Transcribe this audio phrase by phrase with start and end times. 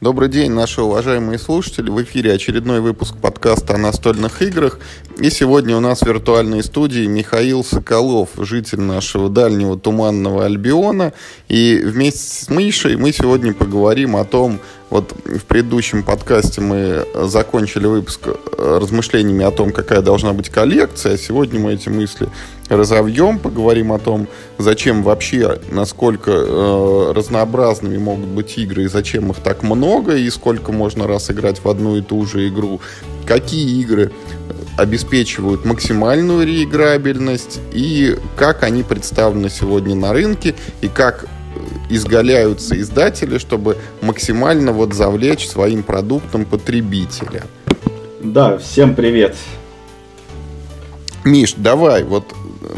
[0.00, 1.90] Добрый день, наши уважаемые слушатели.
[1.90, 4.78] В эфире очередной выпуск подкаста о настольных играх.
[5.18, 11.14] И сегодня у нас в виртуальной студии Михаил Соколов, житель нашего дальнего туманного Альбиона.
[11.48, 17.86] И вместе с Мишей мы сегодня поговорим о том, вот в предыдущем подкасте мы закончили
[17.86, 21.14] выпуск э, размышлениями о том, какая должна быть коллекция.
[21.14, 22.28] А сегодня мы эти мысли
[22.68, 29.38] разовьем, поговорим о том, зачем вообще, насколько э, разнообразными могут быть игры и зачем их
[29.38, 32.80] так много, и сколько можно раз играть в одну и ту же игру,
[33.26, 34.10] какие игры
[34.78, 41.26] обеспечивают максимальную реиграбельность и как они представлены сегодня на рынке и как
[41.88, 47.44] изгаляются издатели, чтобы максимально вот завлечь своим продуктом потребителя.
[48.20, 49.36] Да, всем привет.
[51.24, 52.34] Миш, давай, вот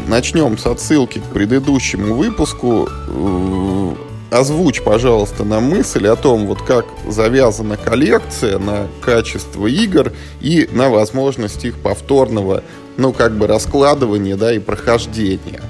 [0.07, 2.87] начнем с отсылки к предыдущему выпуску.
[3.07, 3.95] Э,
[4.31, 10.89] озвучь, пожалуйста, нам мысль о том, вот как завязана коллекция на качество игр и на
[10.89, 12.63] возможность их повторного,
[12.97, 15.61] ну, как бы раскладывания, да, и прохождения.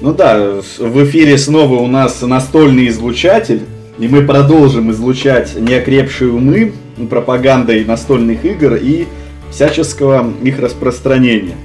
[0.00, 3.62] Ну да, в эфире снова у нас настольный излучатель,
[3.98, 6.72] и мы продолжим излучать неокрепшие умы
[7.08, 9.06] пропагандой настольных игр и
[9.50, 11.56] всяческого их распространения.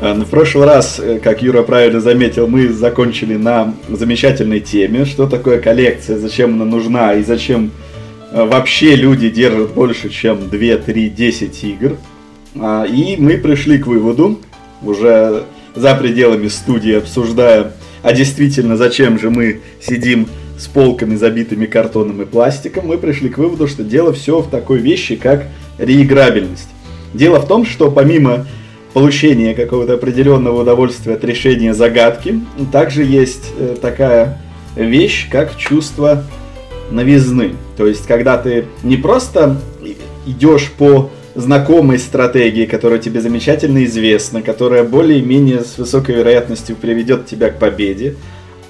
[0.00, 5.28] Э, в прошлый раз, э, как Юра правильно заметил, мы закончили на замечательной теме, что
[5.28, 7.70] такое коллекция, зачем она нужна и зачем
[8.32, 11.96] э, вообще люди держат больше, чем 2, 3, 10 игр.
[12.60, 14.40] А, и мы пришли к выводу,
[14.82, 15.44] уже
[15.78, 22.26] за пределами студии обсуждая, а действительно, зачем же мы сидим с полками, забитыми картоном и
[22.26, 25.46] пластиком, мы пришли к выводу, что дело все в такой вещи, как
[25.78, 26.68] реиграбельность.
[27.14, 28.46] Дело в том, что помимо
[28.92, 32.40] получения какого-то определенного удовольствия от решения загадки,
[32.72, 34.40] также есть э, такая
[34.74, 36.24] вещь, как чувство
[36.90, 37.54] новизны.
[37.76, 39.60] То есть, когда ты не просто
[40.26, 47.50] идешь по знакомой стратегии, которая тебе замечательно известна, которая более-менее с высокой вероятностью приведет тебя
[47.50, 48.16] к победе,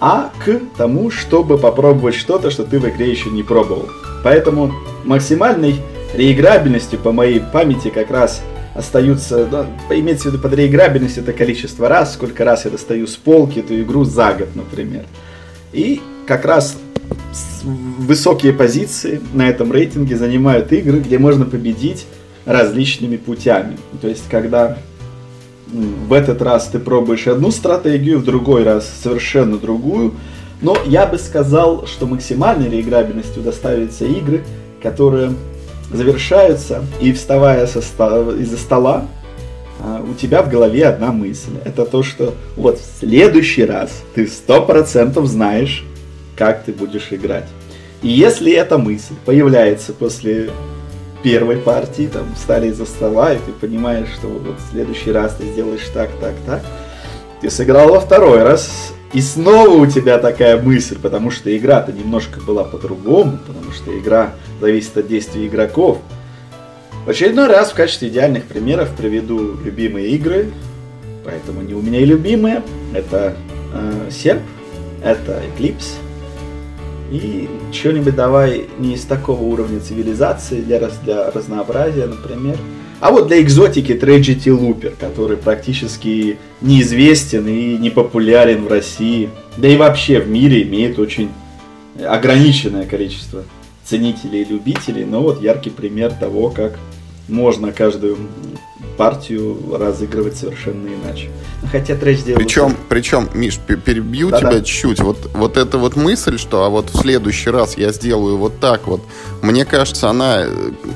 [0.01, 3.89] а к тому, чтобы попробовать что-то, что ты в игре еще не пробовал.
[4.23, 4.75] Поэтому
[5.05, 5.77] максимальной
[6.15, 8.43] реиграбельностью по моей памяти как раз
[8.75, 9.65] остаются, ну,
[9.97, 13.81] имеется в виду под реиграбельностью это количество раз, сколько раз я достаю с полки эту
[13.81, 15.05] игру за год, например.
[15.73, 16.77] И как раз
[17.65, 22.07] высокие позиции на этом рейтинге занимают игры, где можно победить
[22.49, 23.77] различными путями.
[24.01, 24.79] То есть, когда
[25.71, 30.15] в этот раз ты пробуешь одну стратегию, в другой раз совершенно другую,
[30.63, 34.45] но я бы сказал, что максимальной реиграбельностью доставятся игры,
[34.83, 35.35] которые
[35.93, 39.07] завершаются, и вставая sto- из-за стола,
[39.81, 41.53] а, у тебя в голове одна мысль.
[41.65, 45.85] Это то, что вот в следующий раз ты сто процентов знаешь,
[46.35, 47.47] как ты будешь играть.
[48.03, 50.51] И если эта мысль появляется после
[51.23, 55.47] первой партии, там, встали из-за стола, и ты понимаешь, что вот в следующий раз ты
[55.47, 56.63] сделаешь так, так, так,
[57.41, 62.41] ты сыграл во второй раз, и снова у тебя такая мысль, потому что игра-то немножко
[62.41, 65.99] была по-другому, потому что игра зависит от действий игроков.
[67.07, 70.51] В очередной раз в качестве идеальных примеров приведу любимые игры,
[71.25, 72.63] поэтому не у меня и любимые.
[72.93, 73.35] Это
[73.73, 74.43] э, Серп,
[75.03, 75.95] это Eclipse,
[77.11, 82.57] и что-нибудь давай не из такого уровня цивилизации для, для разнообразия, например.
[83.01, 89.69] А вот для экзотики Tragedy Looper, который практически неизвестен и не популярен в России, да
[89.69, 91.31] и вообще в мире имеет очень
[92.05, 93.45] ограниченное количество
[93.85, 96.79] ценителей и любителей, но вот яркий пример того, как
[97.29, 98.19] можно каждую
[98.99, 101.31] партию разыгрывать совершенно иначе.
[101.71, 102.39] Хотя трэш делал...
[102.39, 104.61] Причем, причем, Миш, перебью да, тебя да.
[104.61, 105.01] чуть-чуть.
[105.01, 108.87] Вот, вот эта вот мысль, что а вот в следующий раз я сделаю вот так
[108.87, 109.01] вот,
[109.41, 110.45] мне кажется, она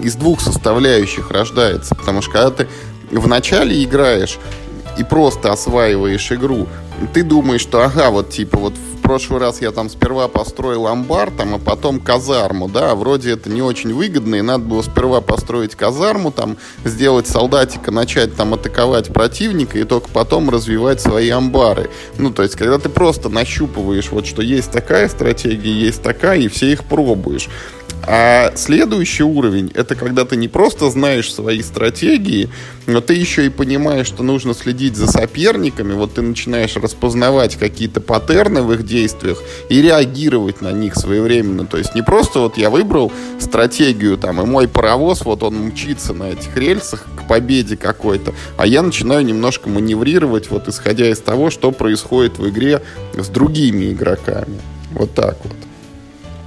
[0.02, 1.94] из двух составляющих рождается.
[1.94, 2.68] Потому что когда ты
[3.12, 4.38] вначале играешь
[4.98, 6.66] и просто осваиваешь игру,
[7.14, 11.54] ты думаешь, что ага, вот типа вот прошлый раз я там сперва построил амбар, там,
[11.54, 16.30] а потом казарму, да, вроде это не очень выгодно, и надо было сперва построить казарму,
[16.30, 21.90] там, сделать солдатика, начать там атаковать противника, и только потом развивать свои амбары.
[22.16, 26.48] Ну, то есть, когда ты просто нащупываешь, вот, что есть такая стратегия, есть такая, и
[26.48, 27.48] все их пробуешь.
[28.04, 32.48] А следующий уровень— это когда ты не просто знаешь свои стратегии,
[32.86, 35.92] но ты еще и понимаешь, что нужно следить за соперниками.
[35.92, 41.64] Вот ты начинаешь распознавать какие-то паттерны в их действиях и реагировать на них своевременно.
[41.64, 46.12] То есть не просто вот я выбрал стратегию там, и мой паровоз, вот он мчится
[46.12, 51.50] на этих рельсах к победе какой-то, а я начинаю немножко маневрировать, вот исходя из того,
[51.50, 52.82] что происходит в игре
[53.14, 54.60] с другими игроками.
[54.92, 55.61] Вот так вот.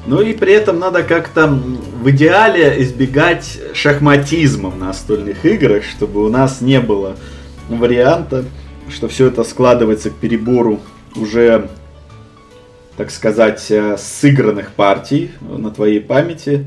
[0.08, 6.30] Ну и при этом надо как-то в идеале избегать шахматизма в настольных играх, чтобы у
[6.30, 7.16] нас не было
[7.70, 8.46] варианта,
[8.90, 10.80] что все это складывается к перебору
[11.16, 11.70] уже,
[12.98, 16.66] так сказать, э, сыгранных партий на твоей памяти,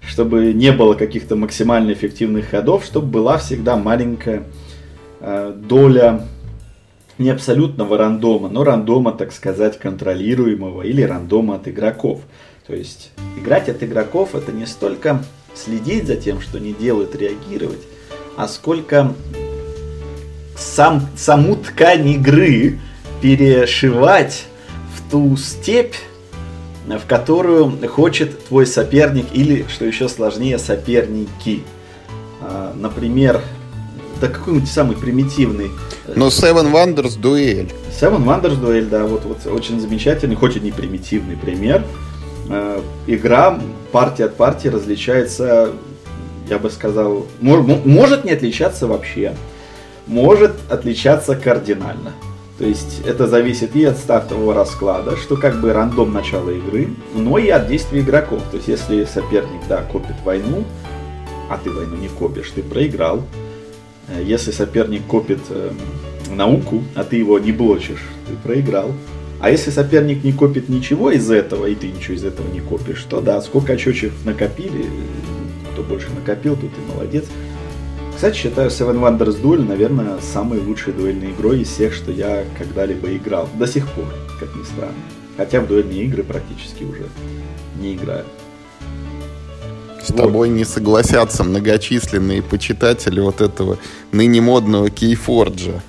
[0.00, 4.44] чтобы не было каких-то максимально эффективных ходов, чтобы была всегда маленькая
[5.20, 6.26] э, доля
[7.18, 12.22] не абсолютного рандома, но рандома, так сказать, контролируемого или рандома от игроков.
[12.68, 15.24] То есть играть от игроков это не столько
[15.54, 17.80] следить за тем, что они делают, реагировать,
[18.36, 19.14] а сколько
[20.54, 22.78] сам, саму ткань игры
[23.22, 24.44] перешивать
[24.94, 25.94] в ту степь,
[26.86, 31.62] в которую хочет твой соперник или, что еще сложнее, соперники.
[32.42, 33.40] А, например,
[34.20, 35.70] да какой-нибудь самый примитивный.
[36.14, 37.72] Но Seven Wonders дуэль.
[37.98, 41.82] Seven Wonders дуэль, да, вот, вот очень замечательный, хоть и не примитивный пример.
[42.50, 43.58] Э, игра
[43.92, 45.72] партия от партии различается,
[46.48, 49.34] я бы сказал, мож, может не отличаться вообще,
[50.06, 52.12] может отличаться кардинально.
[52.58, 57.38] То есть это зависит и от стартового расклада, что как бы рандом начала игры, но
[57.38, 58.42] и от действий игроков.
[58.50, 60.64] То есть если соперник, да, копит войну,
[61.50, 63.22] а ты войну не копишь, ты проиграл.
[64.08, 65.70] Э, если соперник копит э,
[66.30, 68.92] науку, а ты его не блочишь, ты проиграл.
[69.40, 73.04] А если соперник не копит ничего из этого, и ты ничего из этого не копишь,
[73.08, 74.86] то да, сколько очочек накопили,
[75.72, 77.24] кто больше накопил, тут и молодец.
[78.14, 83.14] Кстати, считаю Seven Wonders Duel, наверное, самой лучшей дуэльной игрой из всех, что я когда-либо
[83.16, 83.48] играл.
[83.54, 84.06] До сих пор,
[84.40, 84.94] как ни странно.
[85.36, 87.06] Хотя в дуэльные игры практически уже
[87.80, 88.24] не играю.
[90.02, 90.16] С вот.
[90.16, 93.78] тобой не согласятся многочисленные почитатели вот этого
[94.10, 95.80] ныне модного Кейфорджа.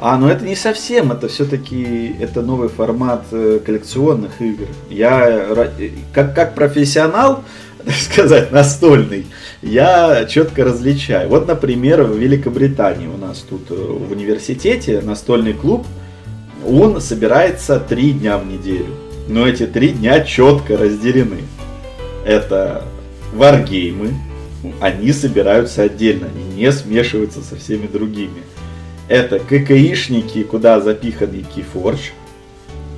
[0.00, 4.66] А, ну это не совсем, это все-таки это новый формат э, коллекционных игр.
[4.90, 5.68] Я
[6.12, 7.42] как, как профессионал,
[7.84, 9.26] так сказать, настольный,
[9.60, 11.28] я четко различаю.
[11.28, 15.84] Вот, например, в Великобритании у нас тут э, в университете настольный клуб,
[16.64, 18.94] он собирается три дня в неделю.
[19.26, 21.38] Но эти три дня четко разделены.
[22.24, 22.84] Это
[23.34, 24.14] варгеймы,
[24.80, 28.42] они собираются отдельно, они не смешиваются со всеми другими
[29.08, 32.10] это ККИшники, куда запихан Keyforge,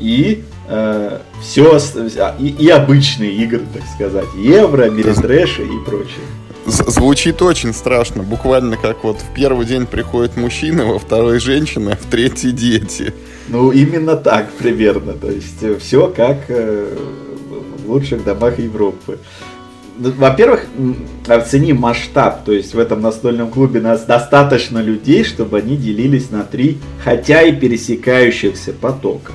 [0.01, 1.79] и э, все,
[2.39, 6.25] и, и обычные игры, так сказать, Евро, Миритрэши и прочее.
[6.67, 8.23] Звучит очень страшно.
[8.23, 13.15] Буквально как вот в первый день приходит мужчина, во второй женщина, в третий дети.
[13.49, 15.15] Ну, именно так примерно.
[15.15, 16.97] То есть э, все как э,
[17.85, 19.19] в лучших домах Европы
[20.01, 20.67] во-первых,
[21.29, 26.43] оцени масштаб, то есть в этом настольном клубе нас достаточно людей, чтобы они делились на
[26.43, 29.33] три, хотя и пересекающихся потока.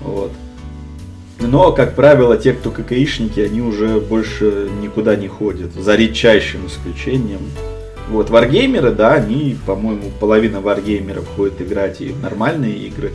[0.00, 0.32] Вот.
[1.40, 7.40] Но, как правило, те, кто ККИшники, они уже больше никуда не ходят, за редчайшим исключением.
[8.10, 13.12] Вот, варгеймеры, да, они, по-моему, половина варгеймеров ходит играть и в нормальные игры.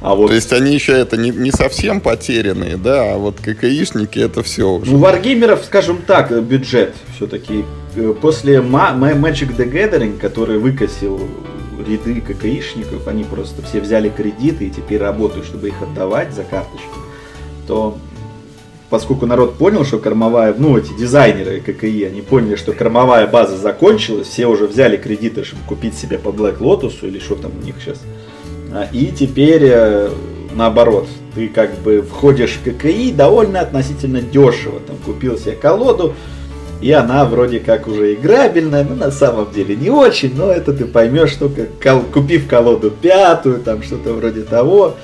[0.00, 0.28] А вот...
[0.28, 4.68] То есть они еще это не, не совсем потерянные, да, а вот ККИшники это все
[4.70, 4.94] уже.
[4.94, 7.64] У варгеймеров, скажем так, бюджет все-таки.
[7.96, 11.20] Э, после Magic the Gathering, который выкосил
[11.86, 16.86] ряды ККИшников, они просто все взяли кредиты и теперь работают, чтобы их отдавать за карточки,
[17.66, 17.98] то
[18.88, 24.28] поскольку народ понял, что кормовая, ну эти дизайнеры ККИ, они поняли, что кормовая база закончилась,
[24.28, 27.76] все уже взяли кредиты, чтобы купить себе по Black Lotus или что там у них
[27.80, 28.00] сейчас
[28.92, 30.10] и теперь э,
[30.54, 34.80] наоборот, ты как бы входишь в ККИ довольно относительно дешево.
[34.80, 36.14] Там купил себе колоду,
[36.80, 40.86] и она вроде как уже играбельная, но на самом деле не очень, но это ты
[40.86, 41.50] поймешь, что
[41.82, 44.96] кол- купив колоду пятую, там что-то вроде того.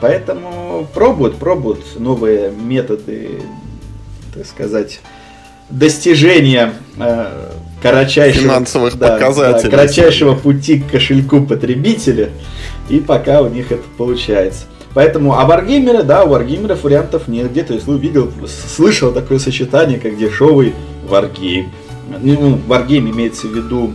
[0.00, 3.42] Поэтому пробуют, пробуют новые методы,
[4.34, 5.00] так сказать,
[5.68, 9.70] достижения э, кратчайшего, финансовых да, показателей.
[9.70, 12.30] Да, кратчайшего пути к кошельку потребителя.
[12.88, 14.64] И пока у них это получается.
[14.92, 17.50] Поэтому, а варгеймеры, да, у варгеймеров вариантов нет.
[17.50, 20.74] Где-то я видел, слышал такое сочетание, как дешевый
[21.08, 21.70] варгейм.
[22.22, 23.94] Ну, варгейм имеется в виду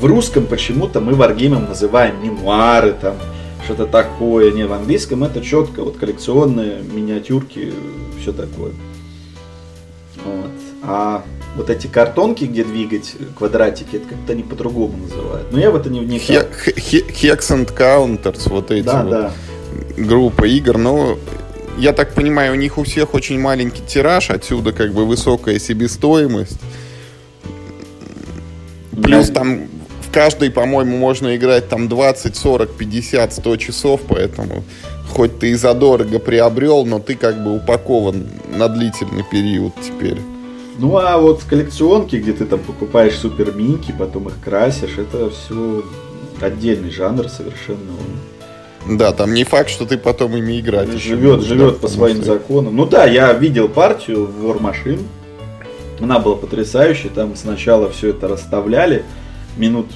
[0.00, 3.14] в русском почему-то мы варгеймом называем мемуары, там,
[3.64, 4.50] что-то такое.
[4.50, 7.72] Не, в английском это четко, вот коллекционные миниатюрки,
[8.20, 8.72] все такое.
[10.24, 10.50] Вот.
[10.82, 11.22] А
[11.56, 15.52] вот эти картонки, где двигать квадратики, это как-то они по-другому называют.
[15.52, 16.36] Но я в это не вникал.
[16.36, 19.32] Hex and Counters, вот эти да, вот да.
[19.96, 20.78] группы игр.
[20.78, 21.18] Но
[21.78, 26.58] я так понимаю, у них у всех очень маленький тираж, отсюда как бы высокая себестоимость.
[29.02, 29.34] Плюс да.
[29.34, 29.68] там
[30.00, 34.64] в каждой, по-моему, можно играть там 20, 40, 50, 100 часов, поэтому
[35.10, 40.18] хоть ты и задорого приобрел, но ты как бы упакован на длительный период теперь.
[40.78, 45.84] Ну а вот коллекционки, где ты там покупаешь супер минки, потом их красишь, это все
[46.40, 47.78] отдельный жанр совершенно.
[48.88, 50.90] Да, там не факт, что ты потом ими играть.
[50.90, 52.24] Живет, будешь, живет да, по своим что...
[52.24, 52.74] законам.
[52.74, 55.02] Ну да, я видел партию в War Machine.
[56.00, 57.08] Она была потрясающей.
[57.08, 59.04] Там сначала все это расставляли.
[59.56, 59.86] Минут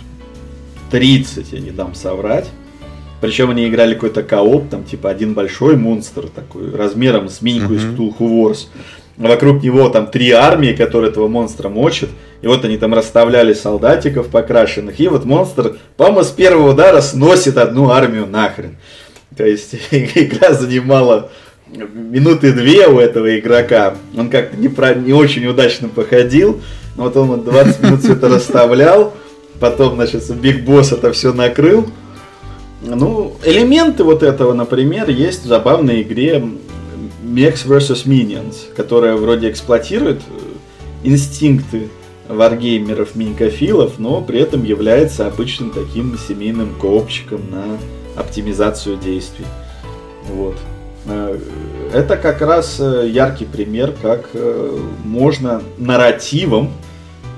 [0.90, 2.49] 30, я не дам соврать.
[3.21, 7.75] Причем они играли какой-то кооп, там типа один большой монстр такой, размером с uh-huh.
[7.75, 8.66] из Cthulhu Wars.
[9.16, 12.11] Вокруг него там три армии, которые этого монстра мочат.
[12.42, 15.00] И вот они там расставляли солдатиков покрашенных.
[15.00, 18.76] И вот монстр, по-моему, с первого удара сносит одну армию нахрен.
[19.37, 21.30] То есть игра занимала
[21.66, 23.94] минуты две у этого игрока.
[24.16, 26.61] Он как-то не, про, не очень удачно походил.
[26.96, 29.14] Но вот он 20 минут все это расставлял.
[29.61, 31.87] Потом, значит, Биг Босс это все накрыл.
[32.82, 36.42] Ну, элементы вот этого, например, есть в забавной игре
[37.26, 38.06] Mechs vs.
[38.06, 40.40] Minions, которая вроде эксплуатирует э,
[41.02, 41.88] инстинкты
[42.28, 47.78] варгеймеров, миникофилов, но при этом является обычным таким семейным коопчиком на
[48.14, 49.47] оптимизацию действий.
[50.28, 50.56] Вот.
[51.06, 51.37] Э,
[51.92, 54.30] это как раз э, яркий пример, как
[55.04, 56.71] можно нарративом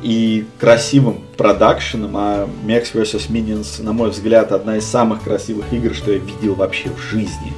[0.02, 3.30] и красивым продакшеном, а Max vs.
[3.30, 7.54] Minions, на мой взгляд, одна из самых красивых игр, что я видел вообще в жизни.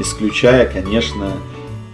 [0.00, 1.30] Исключая, конечно,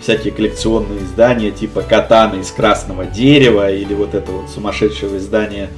[0.00, 5.70] всякие коллекционные издания типа Катана из красного дерева или вот это вот сумасшедшее издание,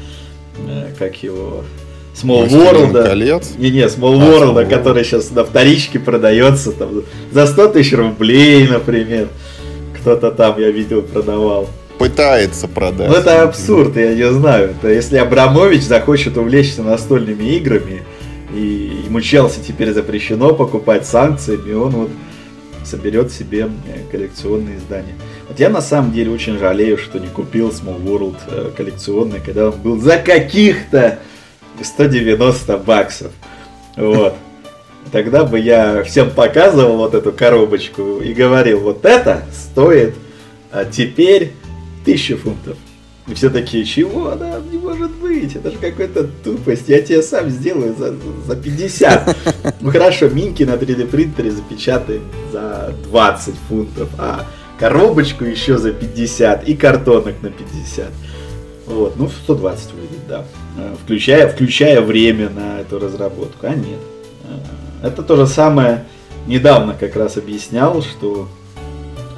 [0.69, 1.65] э, как его,
[2.15, 3.59] Small World.
[3.59, 7.93] Не, не, Small а, World, Small который сейчас на вторичке продается там за 100 тысяч
[7.95, 9.29] рублей, например.
[9.99, 11.69] Кто-то там, я видел, продавал
[12.03, 13.09] пытается продать.
[13.09, 14.71] Ну это абсурд, я не знаю.
[14.71, 18.03] Это если Абрамович захочет увлечься настольными играми,
[18.53, 22.11] и ему Челси теперь запрещено покупать санкциями, он вот
[22.87, 25.15] соберет себе э, коллекционные издания.
[25.49, 29.69] Вот я на самом деле очень жалею, что не купил Small World э, коллекционный, когда
[29.69, 31.19] он был за каких-то
[31.81, 33.33] 190 баксов.
[33.97, 34.35] Вот.
[35.11, 40.15] Тогда бы я всем показывал вот эту коробочку и говорил, вот это стоит
[40.73, 41.53] а теперь
[42.05, 42.77] тысячу фунтов.
[43.29, 44.31] И все такие, чего?
[44.31, 48.15] Она не может быть, это же какая-то тупость, я тебе сам сделаю за,
[48.47, 49.37] за 50.
[49.81, 54.45] Ну хорошо, минки на 3D принтере запечатаем за 20 фунтов, а
[54.79, 58.07] коробочку еще за 50 и картонок на 50.
[58.87, 60.45] Вот, ну 120 выйдет, да.
[60.77, 63.67] Э, включая, включая время на эту разработку.
[63.67, 64.01] А нет.
[65.03, 66.05] Э, это то же самое,
[66.49, 68.49] недавно как раз объяснял, что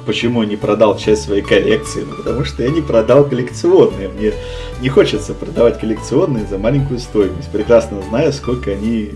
[0.05, 2.05] почему не продал часть своей коллекции?
[2.07, 4.09] Ну, потому что я не продал коллекционные.
[4.09, 4.33] Мне
[4.81, 7.51] не хочется продавать коллекционные за маленькую стоимость.
[7.51, 9.11] Прекрасно знаю, сколько они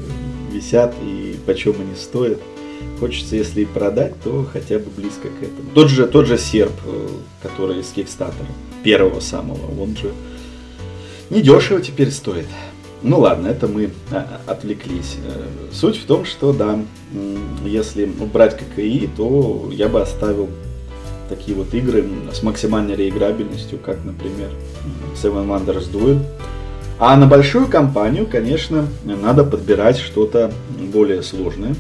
[0.52, 2.40] висят и почем они стоят.
[3.00, 5.70] Хочется, если и продать, то хотя бы близко к этому.
[5.74, 7.08] Тот же, тот же серп, э,
[7.42, 8.46] который из Кикстатера,
[8.84, 10.12] первого самого, он же
[11.30, 12.48] недешево теперь стоит.
[13.02, 15.16] Ну ладно, это мы а, отвлеклись.
[15.26, 16.80] Э, суть в том, что да,
[17.66, 20.50] если убрать ККИ, то я бы оставил
[21.30, 24.50] такие вот игры с максимальной реиграбельностью, как, например,
[25.16, 26.20] Seven Wonders Duel.
[27.00, 30.52] А на большую компанию, конечно, надо подбирать что-то
[30.92, 31.76] более сложное.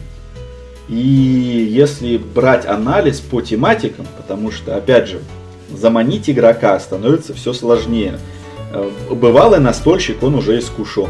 [0.87, 5.19] И если брать анализ по тематикам, потому что, опять же,
[5.75, 8.17] заманить игрока становится все сложнее.
[8.73, 11.09] Э, бывалый настольщик, он уже искушен.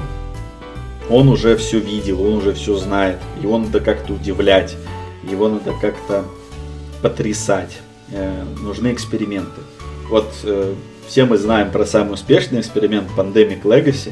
[1.09, 3.17] Он уже все видел, он уже все знает.
[3.41, 4.75] Его надо как-то удивлять,
[5.23, 6.25] его надо как-то
[7.01, 7.79] потрясать
[8.61, 9.61] нужны эксперименты.
[10.09, 10.73] Вот э,
[11.07, 14.11] все мы знаем про самый успешный эксперимент Pandemic Legacy.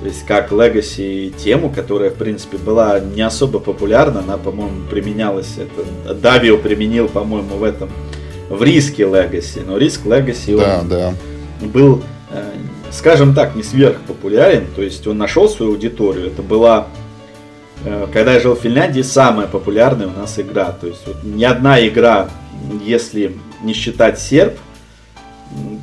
[0.00, 5.56] То есть как Legacy тему, которая, в принципе, была не особо популярна, она, по-моему, применялась,
[5.56, 7.90] это Давио применил, по-моему, в этом,
[8.48, 11.14] в риске Legacy, но риск Legacy да, он да.
[11.60, 12.52] был, э,
[12.90, 16.88] скажем так, не сверхпопулярен, то есть он нашел свою аудиторию, это была
[17.84, 20.72] э, когда я жил в Финляндии, самая популярная у нас игра.
[20.72, 22.28] То есть вот ни одна игра
[22.84, 24.58] если не считать серп,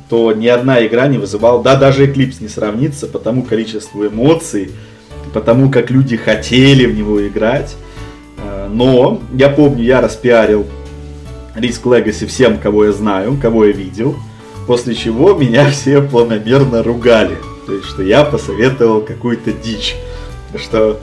[0.08, 4.72] то ни одна игра не вызывала, да, даже Eclipse не сравнится по тому количеству эмоций,
[5.32, 7.74] по тому, как люди хотели в него играть.
[8.38, 10.66] Э, но я помню, я распиарил
[11.56, 14.16] Risk Legacy всем, кого я знаю, кого я видел,
[14.66, 17.38] после чего меня все планомерно ругали.
[17.66, 19.94] То есть, что я посоветовал какую-то дичь.
[20.56, 21.00] Что,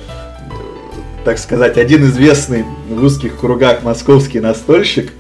[1.26, 5.14] так сказать, один известный в узких кругах московский настольщик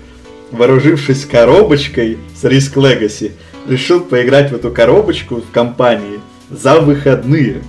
[0.51, 3.31] вооружившись коробочкой с Risk Legacy,
[3.67, 7.61] решил поиграть в эту коробочку в компании за выходные.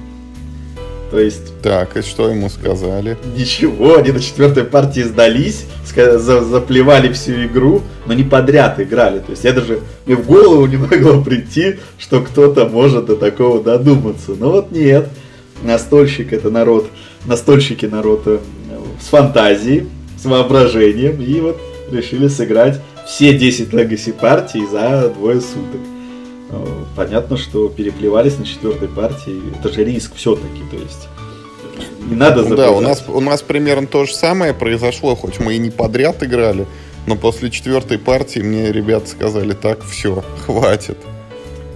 [1.10, 1.60] То есть...
[1.60, 3.18] Так, и что ему сказали?
[3.36, 9.18] Ничего, они на четвертой партии сдались, заплевали всю игру, но не подряд играли.
[9.18, 13.62] То есть я даже, мне в голову не могло прийти, что кто-то может до такого
[13.62, 14.32] додуматься.
[14.38, 15.08] Но вот нет,
[15.62, 16.88] настольщик это народ,
[17.26, 18.38] настольщики народ э,
[19.00, 21.60] с фантазией, с воображением, и вот
[21.92, 25.80] решили сыграть все 10 Legacy партий за двое суток.
[26.50, 26.66] Э,
[26.96, 29.40] понятно, что переплевались на четвертой партии.
[29.58, 31.08] Это же риск все-таки, то есть
[32.08, 32.66] не надо забывать.
[32.66, 36.22] Да, у нас, у нас примерно то же самое произошло, хоть мы и не подряд
[36.22, 36.66] играли,
[37.06, 40.98] но после четвертой партии мне ребята сказали, так, все, хватит.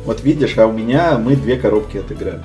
[0.04, 2.42] Вот видишь, а у меня мы две коробки отыграли.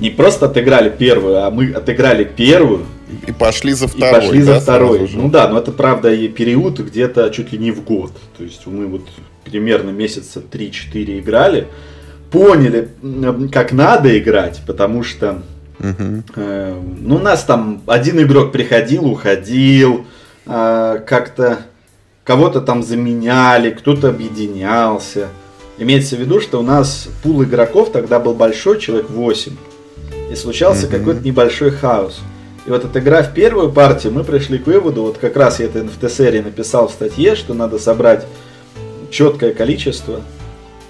[0.00, 2.86] Не просто отыграли первую, а мы отыграли первую.
[3.26, 4.22] И пошли за второй.
[4.22, 5.10] И пошли да, за второй.
[5.12, 8.12] Ну да, но это правда и период где-то чуть ли не в год.
[8.38, 9.02] То есть мы вот
[9.44, 11.66] примерно месяца 3-4 играли,
[12.30, 12.88] поняли,
[13.52, 15.42] как надо играть, потому что
[15.78, 16.22] угу.
[16.36, 20.06] э, ну, у нас там один игрок приходил, уходил,
[20.46, 21.58] э, как-то
[22.24, 25.28] кого-то там заменяли, кто-то объединялся.
[25.78, 29.52] Имеется в виду, что у нас пул игроков тогда был большой, человек 8.
[30.30, 32.20] И случался mm какой-то небольшой хаос.
[32.66, 35.96] И вот отыграв первую партию, мы пришли к выводу, вот как раз я это в
[35.96, 38.26] Т-серии написал в статье, что надо собрать
[39.10, 40.20] четкое количество,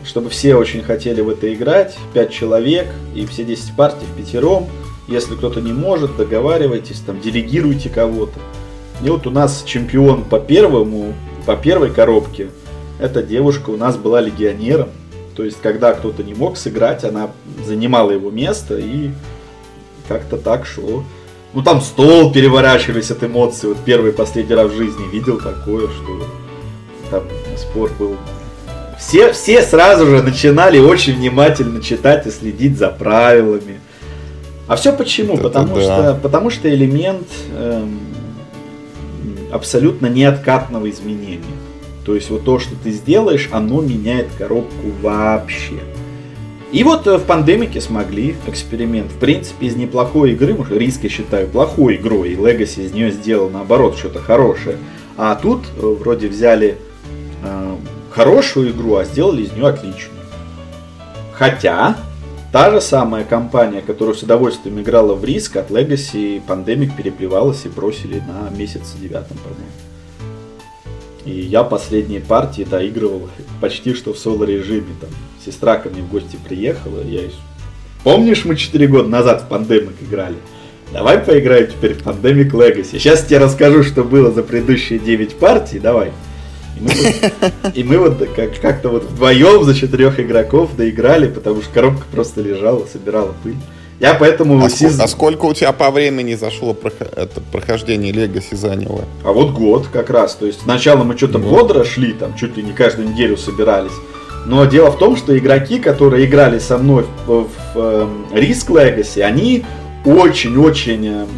[0.04, 4.68] чтобы все очень хотели в это играть, 5 человек, и все 10 партий в пятером.
[5.09, 8.38] Если кто-то не может, договаривайтесь, там, делегируйте кого-то.
[9.02, 11.14] И вот у нас чемпион по первому,
[11.47, 12.49] по первой коробке,
[12.99, 14.90] эта девушка у нас была легионером.
[15.35, 17.30] То есть, когда кто-то не мог сыграть, она
[17.64, 19.11] занимала его место и
[20.11, 21.05] как-то так шло.
[21.55, 23.69] Ну там стол переворачивались от эмоций.
[23.69, 26.26] Вот первый последний раз в жизни видел такое, что
[27.12, 27.23] там
[27.57, 28.17] спор был.
[28.99, 33.81] Все, все сразу же начинали очень внимательно читать и следить за правилами.
[34.67, 35.35] А все почему?
[35.35, 35.83] Это потому, да.
[35.83, 38.00] что, потому что элемент эм,
[39.52, 41.57] абсолютно неоткатного изменения.
[42.05, 45.81] То есть вот то, что ты сделаешь, оно меняет коробку вообще.
[46.72, 49.11] И вот э, в пандемике смогли эксперимент.
[49.11, 53.50] В принципе, из неплохой игры, риск я считаю плохой игрой, и Legacy из нее сделал
[53.50, 54.78] наоборот что-то хорошее.
[55.16, 56.78] А тут э, вроде взяли
[57.42, 57.76] э,
[58.11, 60.20] хорошую игру, а сделали из нее отличную.
[61.33, 61.96] Хотя,
[62.52, 67.68] та же самая компания, которая с удовольствием играла в риск, от Legacy Pandemic переплевалась и
[67.68, 69.89] бросили на месяц девятом, по-моему.
[71.24, 73.28] И я последние партии доигрывал
[73.61, 74.94] почти что в соло-режиме.
[75.00, 75.11] Там
[75.44, 77.22] сестра ко мне в гости приехала, я
[78.02, 80.37] Помнишь, мы 4 года назад в Pandemic играли?
[80.92, 82.92] Давай поиграем теперь в Pandemic Legacy.
[82.92, 86.11] Сейчас тебе расскажу, что было за предыдущие 9 партий, давай.
[86.78, 91.61] И мы вот, и мы вот как- как-то вот вдвоем за четырех игроков доиграли, потому
[91.61, 93.56] что коробка просто лежала, собирала пыль.
[94.00, 94.64] Я поэтому...
[94.64, 94.78] А, сиз...
[94.78, 96.74] сколько, а сколько у тебя по времени зашло
[97.16, 99.04] это прохождение Легаси заняло?
[99.22, 100.34] А вот год как раз.
[100.34, 103.92] То есть сначала мы что-то бодро шли, там чуть ли не каждую неделю собирались.
[104.46, 108.68] Но дело в том, что игроки, которые играли со мной в, в, в эм, Risk
[108.68, 109.66] Legacy, они
[110.06, 111.28] очень-очень эм,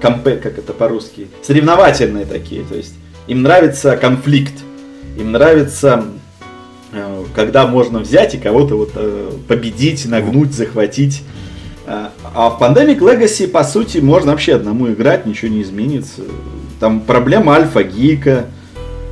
[0.00, 2.62] компе, как это по-русски, соревновательные такие.
[2.62, 2.94] То есть
[3.26, 4.54] им нравится конфликт,
[5.18, 6.04] им нравится,
[6.92, 11.22] э, когда можно взять и кого-то вот э, победить, нагнуть, захватить.
[11.86, 12.10] А,
[12.50, 16.22] в Pandemic Legacy, по сути, можно вообще одному играть, ничего не изменится.
[16.80, 18.46] Там проблема альфа-гика,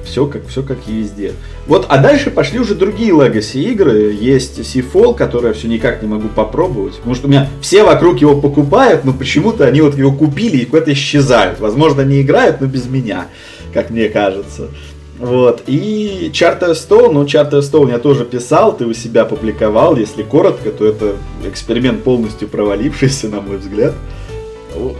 [0.04, 1.32] все как, все как и везде.
[1.66, 4.12] Вот, а дальше пошли уже другие Legacy игры.
[4.12, 6.96] Есть Seafall, который я все никак не могу попробовать.
[6.96, 10.64] Потому что у меня все вокруг его покупают, но почему-то они вот его купили и
[10.64, 11.60] куда-то исчезают.
[11.60, 13.28] Возможно, они играют, но без меня,
[13.72, 14.68] как мне кажется.
[15.18, 15.62] Вот.
[15.66, 19.96] И Charterstone, ну, Charterstone я тоже писал, ты у себя публиковал.
[19.96, 23.94] Если коротко, то это эксперимент полностью провалившийся, на мой взгляд.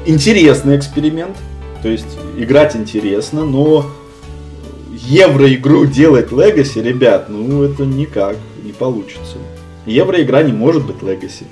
[0.07, 1.37] Интересный эксперимент.
[1.83, 3.87] То есть играть интересно, но
[4.93, 9.39] евроигру делать Legacy, ребят, ну это никак не получится.
[9.87, 11.45] Евроигра не может быть Legacy.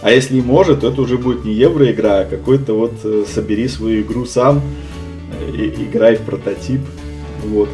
[0.00, 3.66] А если и может, то это уже будет не евроигра, а какой-то вот э, собери
[3.66, 4.62] свою игру сам,
[5.32, 6.80] э, и, играй в прототип.
[7.44, 7.68] Вот.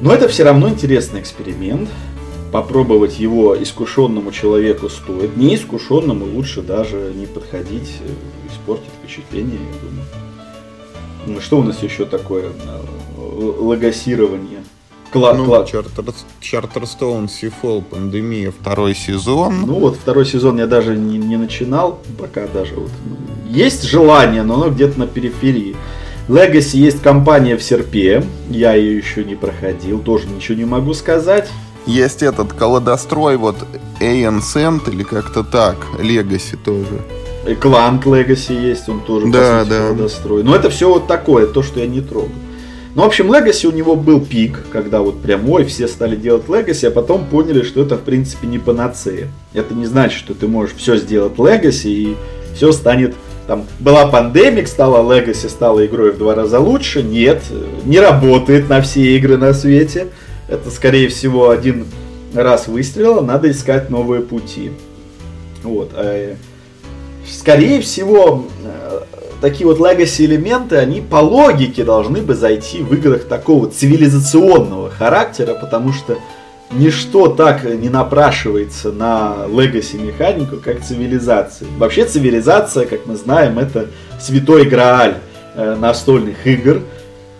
[0.00, 1.88] Но это все равно интересный эксперимент.
[2.52, 5.36] Попробовать его искушенному человеку стоит.
[5.36, 10.06] Неискушенному лучше даже не подходить, э, испортить впечатление, я думаю.
[11.26, 12.46] Ну, что у нас еще такое?
[12.46, 12.82] Э,
[13.58, 14.64] логосирование.
[15.12, 15.70] Клад, ну, клад.
[16.40, 19.62] Чартерстоун, Сифол, Пандемия, второй сезон.
[19.66, 22.90] Ну вот, второй сезон я даже не, не начинал, пока даже вот.
[23.48, 25.76] Есть желание, но оно где-то на периферии.
[26.30, 31.48] Legacy есть компания в Серпе, я ее еще не проходил, тоже ничего не могу сказать.
[31.86, 33.56] Есть этот колодострой, вот
[33.98, 37.56] Ancient или как-то так, Legacy тоже.
[37.60, 39.92] Кланк Legacy есть, он тоже да, по сути, да.
[39.94, 40.46] достроен.
[40.46, 42.30] Но это все вот такое, то, что я не трогаю.
[42.94, 46.44] Ну, в общем, Legacy у него был пик, когда вот прям, ой, все стали делать
[46.46, 49.26] Legacy, а потом поняли, что это, в принципе, не панацея.
[49.52, 52.16] Это не значит, что ты можешь все сделать Legacy и
[52.54, 53.16] все станет
[53.50, 57.02] там была пандемик, стала Legacy, стала игрой в два раза лучше.
[57.02, 57.42] Нет,
[57.84, 60.06] не работает на все игры на свете.
[60.46, 61.84] Это, скорее всего, один
[62.32, 64.70] раз выстрелило, надо искать новые пути.
[65.64, 65.90] Вот.
[65.94, 66.36] А,
[67.28, 69.00] скорее всего, э,
[69.40, 75.58] такие вот legacy элементы, они по логике должны бы зайти в играх такого цивилизационного характера,
[75.60, 76.18] потому что
[76.72, 81.68] ничто так не напрашивается на Legacy механику, как цивилизация.
[81.78, 83.88] Вообще цивилизация, как мы знаем, это
[84.20, 85.16] святой грааль
[85.56, 86.82] э, настольных игр.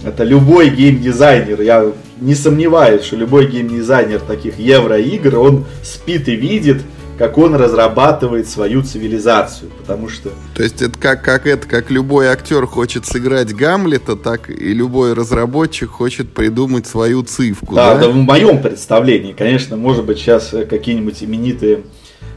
[0.02, 6.80] Это любой геймдизайнер, я не сомневаюсь, что любой геймдизайнер таких евроигр, он спит и видит,
[7.20, 10.30] как он разрабатывает свою цивилизацию, потому что...
[10.54, 15.12] То есть это как, как это, как любой актер хочет сыграть Гамлета, так и любой
[15.12, 17.96] разработчик хочет придумать свою цифку, да?
[17.96, 21.82] Да, да в моем представлении, конечно, может быть, сейчас какие-нибудь именитые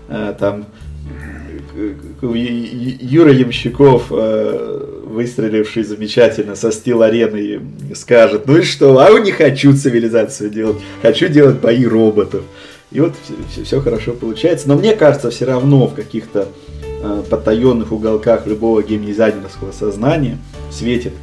[0.10, 0.66] э, там
[2.22, 7.62] Юра Ямщиков, э, выстреливший замечательно со стил арены,
[7.96, 12.42] скажет, ну и что, а не хочу цивилизацию делать, хочу делать бои роботов.
[12.94, 13.14] И вот
[13.50, 14.68] все, все хорошо получается.
[14.68, 16.48] Но мне кажется, все равно в каких-то
[17.02, 20.38] э, потаенных уголках любого геймдизайнерского сознания
[20.72, 21.14] светит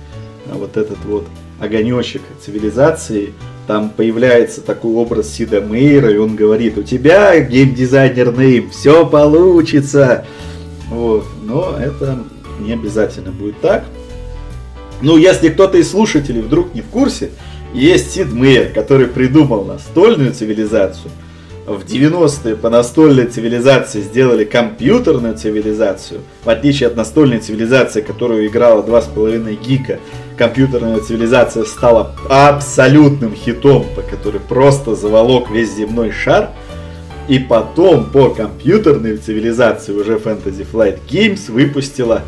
[0.47, 1.27] э, вот этот вот
[1.61, 3.33] огонечек цивилизации.
[3.69, 10.27] Там появляется такой образ Сида Мейра, и он говорит, у тебя геймдизайнер нейм, все получится.
[10.89, 11.25] Вот.
[11.45, 12.19] Но это
[12.59, 13.85] не обязательно будет так.
[15.03, 17.31] Ну, если кто-то из слушателей вдруг не в курсе,
[17.73, 21.13] есть Сид Мейер, который придумал настольную цивилизацию–
[21.77, 28.83] в 90-е по настольной цивилизации сделали компьютерную цивилизацию, в отличие от настольной цивилизации, которую играла
[28.83, 30.01] 2,5 гика,
[30.37, 36.51] компьютерная цивилизация стала абсолютным хитом, по который просто заволок весь земной шар.
[37.29, 42.23] И потом по компьютерной цивилизации уже Fantasy Flight Games выпустила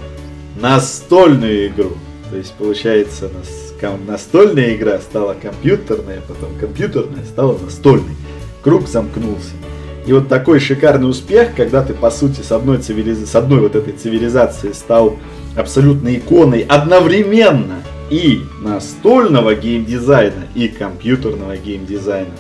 [0.60, 1.92] настольную игру.
[2.30, 3.28] То есть получается
[4.06, 8.14] настольная игра стала компьютерная, потом компьютерная стала настольной
[8.62, 9.52] круг замкнулся.
[10.06, 13.30] И вот такой шикарный успех, когда ты, по сути, с одной, цивилиз...
[13.30, 15.16] с одной вот этой цивилизации стал
[15.56, 22.32] абсолютной иконой одновременно и настольного геймдизайна, и компьютерного геймдизайна.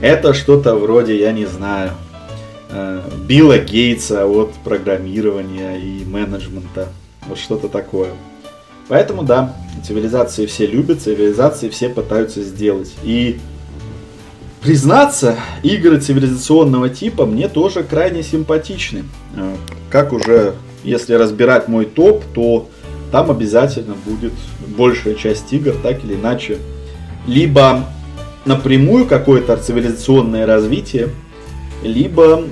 [0.00, 1.92] Это что-то вроде, я не знаю,
[2.70, 6.88] э, Билла Гейтса от программирования и менеджмента.
[7.28, 8.10] Вот что-то такое.
[8.88, 9.54] Поэтому да,
[9.86, 12.92] цивилизации все любят, цивилизации все пытаются сделать.
[13.02, 13.38] И
[14.66, 19.04] Признаться, игры цивилизационного типа мне тоже крайне симпатичны.
[19.36, 19.54] Э,
[19.90, 22.68] как уже, если разбирать мой топ, то
[23.12, 24.32] там обязательно будет
[24.76, 26.58] большая часть игр, так или иначе,
[27.28, 27.84] либо
[28.44, 31.10] напрямую какое-то цивилизационное развитие,
[31.84, 32.42] либо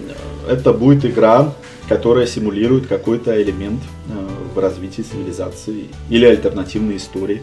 [0.48, 1.53] это будет игра,
[1.88, 7.42] которая симулирует какой-то элемент э, в развитии цивилизации или альтернативной истории.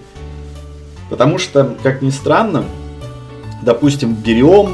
[1.09, 2.63] Потому что, как ни странно,
[3.61, 4.73] допустим, берем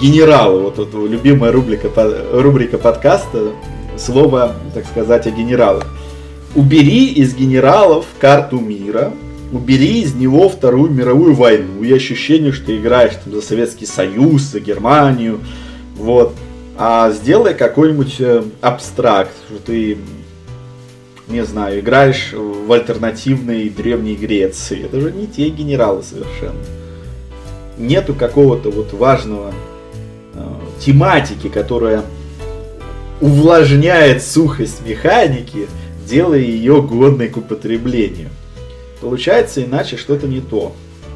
[0.00, 1.88] генералы, вот это любимая рубрика,
[2.32, 3.52] рубрика подкаста,
[3.96, 5.86] слово, так сказать, о генералах.
[6.54, 9.12] Убери из генералов карту мира,
[9.52, 14.42] убери из него Вторую мировую войну и ощущение, что ты играешь там, за Советский Союз,
[14.42, 15.40] за Германию,
[15.96, 16.34] вот.
[16.76, 19.96] А сделай какой-нибудь э, абстракт, что ты,
[21.28, 24.84] не знаю, играешь в альтернативной Древней Греции.
[24.84, 26.58] Это же не те генералы совершенно
[27.78, 29.52] нету какого-то вот важного
[30.34, 30.44] э,
[30.80, 32.02] тематики, которая
[33.20, 35.68] увлажняет сухость механики,
[36.06, 38.28] делая ее годной к употреблению.
[39.00, 40.72] Получается иначе что-то не то.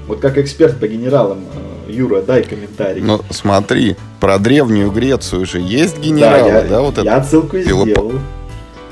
[0.06, 1.44] Вот как эксперт по генералам,
[1.86, 3.02] э, Юра, дай комментарий.
[3.02, 6.58] Ну, смотри, про Древнюю Грецию же есть генералы, да?
[6.60, 7.88] Я, да вот я это отсылку Пелоп...
[7.88, 8.12] сделал.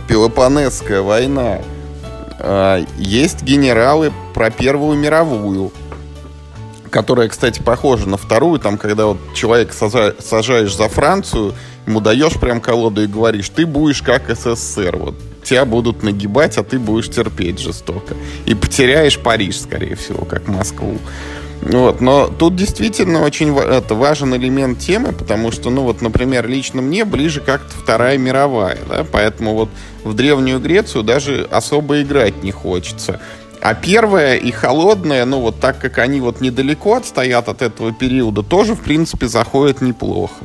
[0.09, 1.61] Пелопонесская война.
[2.39, 5.73] А, есть генералы про Первую мировую
[6.97, 11.53] которая, кстати, похожа на вторую, там, когда вот человек сажаешь за Францию,
[11.87, 16.63] ему даешь прям колоду и говоришь, ты будешь как СССР, вот тебя будут нагибать, а
[16.63, 18.15] ты будешь терпеть жестоко.
[18.47, 20.97] И потеряешь Париж, скорее всего, как Москву.
[21.61, 26.81] Вот, но тут действительно очень это, важен элемент темы, потому что, ну вот, например, лично
[26.81, 29.69] мне ближе как-то Вторая мировая, да, поэтому вот
[30.03, 33.21] в Древнюю Грецию даже особо играть не хочется.
[33.61, 38.43] А первая и холодная, ну вот так как они вот недалеко отстоят от этого периода,
[38.43, 40.45] тоже, в принципе, заходит неплохо.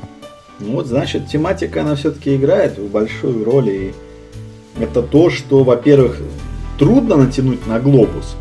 [0.59, 3.69] Ну вот, значит, тематика, она все-таки играет большую роль.
[3.69, 3.93] И
[4.79, 6.19] это то, что, во-первых,
[6.79, 8.35] трудно натянуть на глобус,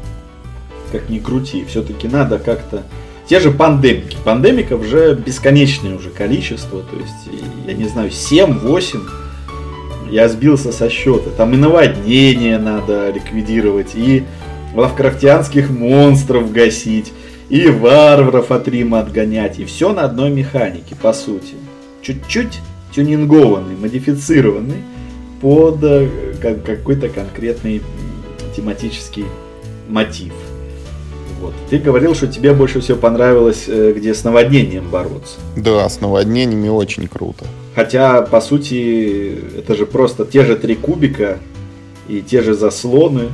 [0.92, 2.84] как ни крути, все-таки надо как-то...
[3.28, 4.16] Те же пандемики.
[4.24, 9.00] Пандемиков уже бесконечное уже количество, то есть, я не знаю, 7-8
[10.10, 11.30] я сбился со счета.
[11.36, 14.24] Там и наводнение надо ликвидировать, и
[14.74, 17.12] лавкрафтианских монстров гасить,
[17.48, 21.54] и варваров от Рима отгонять, и все на одной механике, по сути.
[22.02, 22.60] Чуть-чуть
[22.94, 24.82] тюнингованный, модифицированный
[25.40, 26.08] под э,
[26.64, 27.82] какой-то конкретный
[28.56, 29.24] тематический
[29.88, 30.32] мотив.
[31.40, 31.54] Вот.
[31.70, 35.38] Ты говорил, что тебе больше всего понравилось, э, где с наводнением бороться.
[35.56, 37.46] Да, с наводнениями очень круто.
[37.74, 41.38] Хотя, по сути, это же просто те же три кубика
[42.08, 43.28] и те же заслоны,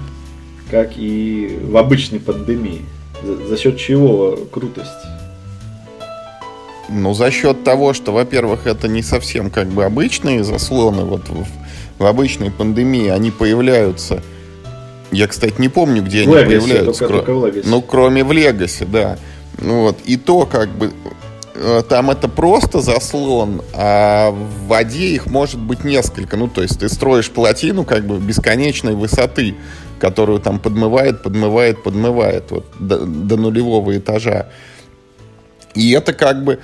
[0.70, 2.82] как и в обычной пандемии.
[3.22, 4.90] За, за счет чего крутость?
[6.88, 11.04] Ну, за счет того, что, во-первых, это не совсем как бы обычные заслоны.
[11.04, 11.46] Вот в,
[11.98, 14.22] в обычной пандемии они появляются.
[15.10, 17.06] Я, кстати, не помню, где в они Legacy, появляются.
[17.06, 17.34] Только, кро...
[17.34, 19.18] только в Ну, кроме в Легасе, да.
[19.58, 19.98] Ну, вот.
[20.04, 20.92] И то, как бы,
[21.54, 26.36] э, там это просто заслон, а в воде их может быть несколько.
[26.36, 29.54] Ну, то есть ты строишь плотину как бы бесконечной высоты
[30.06, 34.46] которую там подмывает, подмывает, подмывает вот, до, до нулевого этажа.
[35.74, 36.60] И это как бы...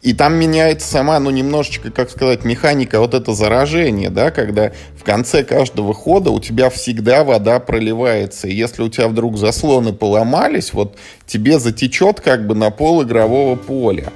[0.00, 5.02] И там меняется сама, ну, немножечко, как сказать, механика, вот это заражение, да, когда в
[5.02, 8.46] конце каждого хода у тебя всегда вода проливается.
[8.46, 13.56] И если у тебя вдруг заслоны поломались, вот тебе затечет как бы на пол игрового
[13.56, 14.12] поля.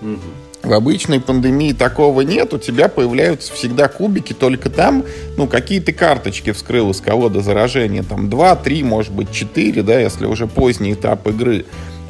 [0.00, 0.20] Угу.
[0.66, 5.04] В обычной пандемии такого нет, у тебя появляются всегда кубики, только там,
[5.36, 10.00] ну, какие то карточки вскрыл из колоды заражения, там 2, 3, может быть 4, да,
[10.00, 11.66] если уже поздний этап игры.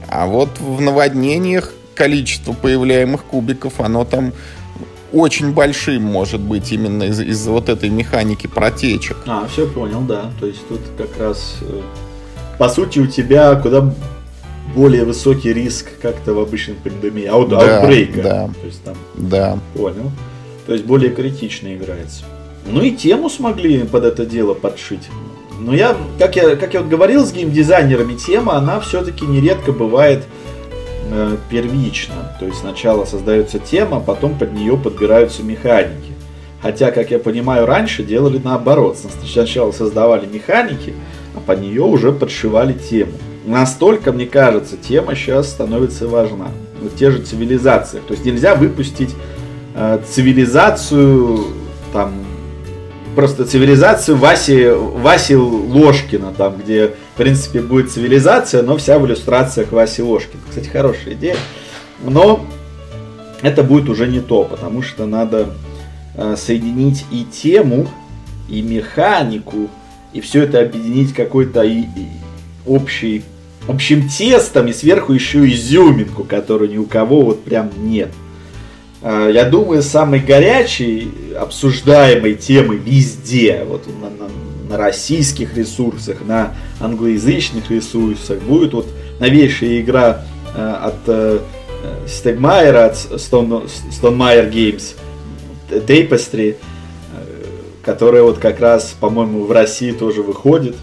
[0.09, 4.33] А вот в наводнениях количество появляемых кубиков, оно там
[5.13, 9.19] очень большим может быть именно из- из-за вот этой механики протечек.
[9.27, 10.31] А, все понял, да.
[10.41, 11.83] То есть тут как раз, э,
[12.59, 13.93] по сути, у тебя куда
[14.77, 17.25] более высокий риск как-то в обычной пандемии.
[17.27, 18.23] Аут, да, аутбрейка.
[18.23, 18.51] Да.
[18.61, 18.95] То есть там.
[19.15, 19.59] Да.
[19.75, 20.13] Понял.
[20.67, 22.25] То есть более критично играется.
[22.71, 25.09] Ну и тему смогли под это дело подшить.
[25.59, 30.25] Но я, как я, как я вот говорил с геймдизайнерами, тема, она все-таки нередко бывает
[31.11, 32.37] э, первична.
[32.39, 36.13] То есть сначала создается тема, потом под нее подбираются механики.
[36.61, 38.99] Хотя, как я понимаю, раньше делали наоборот.
[39.25, 40.93] Сначала создавали механики,
[41.35, 43.13] а под нее уже подшивали тему
[43.47, 46.49] настолько, мне кажется, тема сейчас становится важна.
[46.81, 48.01] Вот те же цивилизации.
[48.07, 49.15] То есть нельзя выпустить
[49.75, 51.47] э, цивилизацию,
[51.93, 52.13] там,
[53.15, 59.73] просто цивилизацию Васи, Васи Ложкина, там, где, в принципе, будет цивилизация, но вся в иллюстрациях
[59.73, 60.43] Васи Ложкина.
[60.49, 61.37] Кстати, хорошая идея.
[62.05, 62.45] Но
[63.43, 65.55] это будет уже не то, потому что надо
[66.15, 67.87] э, соединить и тему,
[68.49, 69.71] и механику,
[70.13, 72.09] и все это объединить какой-то и, и
[72.67, 73.23] общий
[73.69, 78.11] общим тестом и сверху еще изюминку, которую ни у кого вот прям нет.
[79.03, 84.31] А, я думаю, самой горячей обсуждаемой темой везде, вот на, на,
[84.69, 88.87] на российских ресурсах, на англоязычных ресурсах, будет вот
[89.21, 90.25] новейшая игра
[90.55, 91.39] э, от э,
[92.07, 94.95] Стегмайера, от Stone, Stonemaier Games,
[95.71, 97.25] Tapestry, э,
[97.85, 100.77] которая вот как раз, по-моему, в России тоже выходит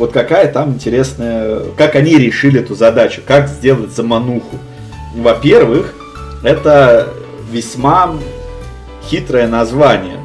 [0.00, 4.56] вот какая там интересная, как они решили эту задачу, как сделать замануху.
[5.14, 5.94] Во-первых,
[6.42, 7.12] это
[7.52, 8.16] весьма
[9.04, 10.16] хитрое название.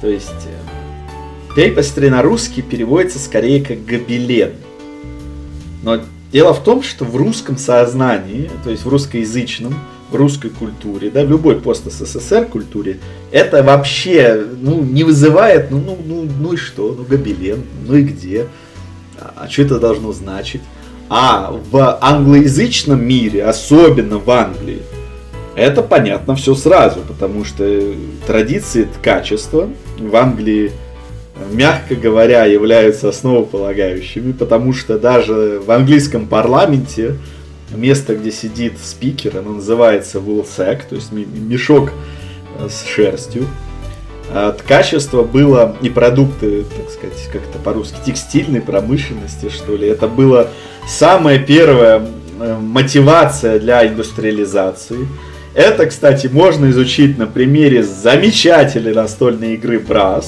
[0.00, 0.30] То есть
[1.56, 4.52] Tapestry на русский переводится скорее как гобелен.
[5.82, 6.00] Но
[6.30, 9.74] дело в том, что в русском сознании, то есть в русскоязычном,
[10.12, 12.98] в русской культуре, да, в любой пост-СССР культуре,
[13.32, 18.04] это вообще ну, не вызывает, ну, ну, ну, ну и что, ну гобелен, ну и
[18.04, 18.46] где
[19.36, 20.62] а что это должно значить?
[21.08, 24.82] А в англоязычном мире, особенно в Англии,
[25.54, 27.94] это понятно все сразу, потому что
[28.26, 30.70] традиции качества в Англии,
[31.50, 37.16] мягко говоря, являются основополагающими, потому что даже в английском парламенте
[37.74, 41.90] место, где сидит спикер, оно называется woolsack, то есть мешок
[42.68, 43.46] с шерстью.
[44.30, 49.88] А качество было и продукты, так сказать, как-то по-русски, текстильной промышленности, что ли.
[49.88, 50.48] Это была
[50.86, 52.02] самая первая
[52.40, 55.08] э, мотивация для индустриализации.
[55.54, 60.26] Это, кстати, можно изучить на примере замечательной настольной игры Brass,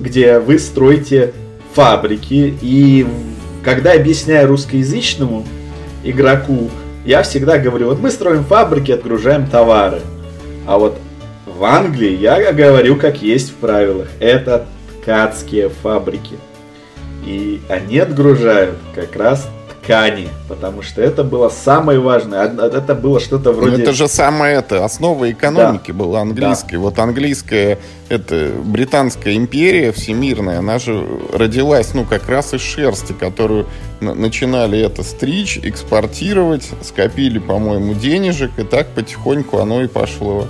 [0.00, 1.32] где вы строите
[1.72, 2.58] фабрики.
[2.60, 3.06] И
[3.62, 5.46] когда объясняю русскоязычному
[6.02, 6.68] игроку,
[7.04, 10.00] я всегда говорю, вот мы строим фабрики, отгружаем товары.
[10.66, 10.98] А вот
[11.60, 14.08] в Англии я говорю как есть в правилах.
[14.18, 14.64] Это
[15.02, 16.38] ткацкие фабрики.
[17.26, 19.46] И они отгружают как раз
[19.82, 22.46] ткани, потому что это было самое важное.
[22.46, 23.76] Это было что-то вроде...
[23.76, 25.98] Ну, это же самое это, основа экономики да.
[25.98, 26.76] была английской.
[26.76, 26.78] Да.
[26.78, 33.66] Вот английская, это британская империя всемирная, она же родилась, ну, как раз из шерсти, которую
[34.00, 40.48] начинали это стричь, экспортировать, скопили, по-моему, денежек, и так потихоньку оно и пошло.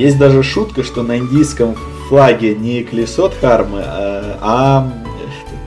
[0.00, 1.76] Есть даже шутка, что на индийском
[2.08, 4.92] флаге не колесо Дхармы, а, а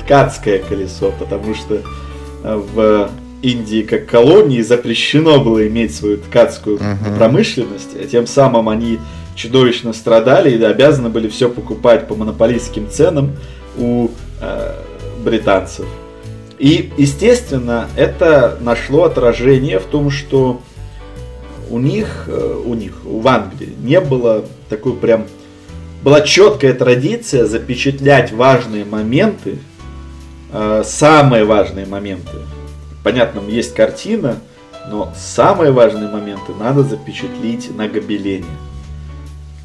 [0.03, 1.81] ткацкое колесо, потому что
[2.43, 3.11] в
[3.43, 7.15] Индии как колонии запрещено было иметь свою ткацкую uh-huh.
[7.15, 8.99] промышленность, а тем самым они
[9.35, 13.33] чудовищно страдали и обязаны были все покупать по монополистским ценам
[13.77, 14.09] у
[14.41, 14.75] э,
[15.23, 15.85] британцев.
[16.57, 20.61] И, естественно, это нашло отражение в том, что
[21.73, 25.25] у них, э, у них, в Англии не было такой прям...
[26.03, 29.59] Была четкая традиция запечатлять важные моменты
[30.55, 32.37] Э, самые важные моменты.
[33.03, 34.37] Понятно, есть картина,
[34.87, 38.45] но самые важные моменты надо запечатлить на гобелене.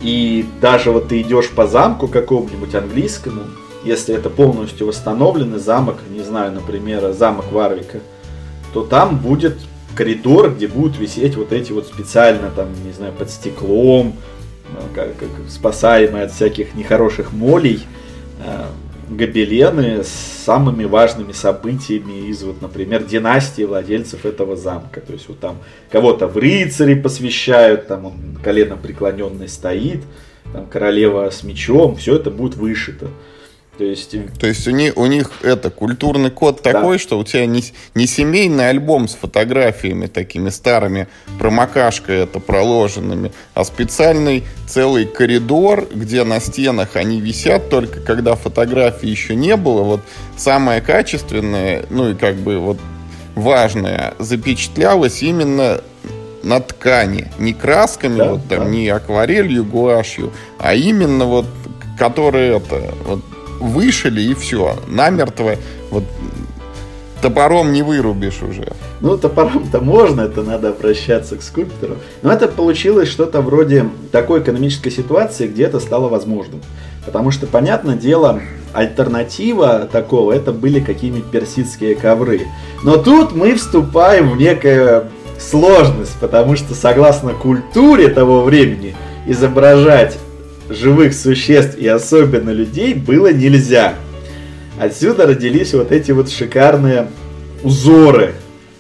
[0.00, 3.42] И даже вот ты идешь по замку какому-нибудь английскому,
[3.84, 7.98] если это полностью восстановленный замок, не знаю, например, замок Варвика,
[8.72, 9.58] то там будет
[9.98, 14.14] коридор, где будут висеть вот эти вот специально там, не знаю, под стеклом,
[14.68, 17.80] э, как, как спасаемые от всяких нехороших молей,
[18.44, 18.66] э,
[19.10, 25.00] гобелены с самыми важными событиями из, вот, например, династии владельцев этого замка.
[25.00, 25.56] То есть вот там
[25.90, 30.02] кого-то в рыцари посвящают, там он колено преклоненный стоит,
[30.52, 33.08] там королева с мечом, все это будет вышито.
[33.78, 37.02] То есть, То есть у, них, у них это культурный код такой, да.
[37.02, 37.62] что у тебя не,
[37.94, 41.06] не семейный альбом с фотографиями такими старыми,
[41.38, 49.08] промокашкой это проложенными, а специальный целый коридор, где на стенах они висят, только когда фотографий
[49.08, 49.82] еще не было.
[49.82, 50.00] Вот
[50.36, 52.78] самое качественное, ну и как бы вот
[53.36, 55.82] важное, запечатлялось именно
[56.42, 57.30] на ткани.
[57.38, 58.64] Не красками, да, вот там, да.
[58.64, 61.46] не акварелью, гуашью, а именно вот
[61.96, 63.20] которые это, вот
[63.60, 64.76] вышили и все.
[64.88, 65.56] Намертво.
[65.90, 66.04] Вот
[67.20, 68.72] топором не вырубишь уже.
[69.00, 71.96] Ну, топором-то можно, это надо обращаться к скульптору.
[72.22, 76.60] Но это получилось что-то вроде такой экономической ситуации, где это стало возможным.
[77.04, 78.40] Потому что, понятное дело,
[78.72, 82.42] альтернатива такого, это были какие-нибудь персидские ковры.
[82.82, 85.06] Но тут мы вступаем в некую
[85.38, 88.94] сложность, потому что, согласно культуре того времени,
[89.26, 90.18] изображать
[90.68, 93.94] живых существ и особенно людей было нельзя.
[94.80, 97.08] Отсюда родились вот эти вот шикарные
[97.62, 98.34] узоры,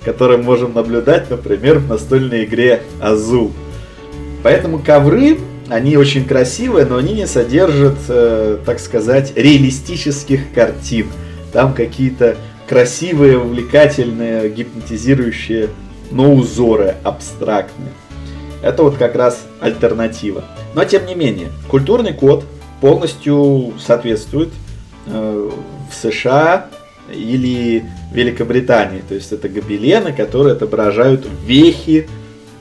[0.04, 3.52] которые можем наблюдать, например, в настольной игре Азул.
[4.42, 11.08] Поэтому ковры, они очень красивые, но они не содержат, э, так сказать, реалистических картин.
[11.52, 12.36] Там какие-то
[12.68, 15.70] красивые, увлекательные, гипнотизирующие,
[16.10, 17.90] но узоры абстрактные.
[18.62, 20.44] Это вот как раз альтернатива.
[20.78, 22.44] Но тем не менее, культурный код
[22.80, 24.50] полностью соответствует
[25.06, 25.50] э,
[25.90, 26.68] в США
[27.12, 29.02] или Великобритании.
[29.08, 32.08] То есть это гобелены, которые отображают вехи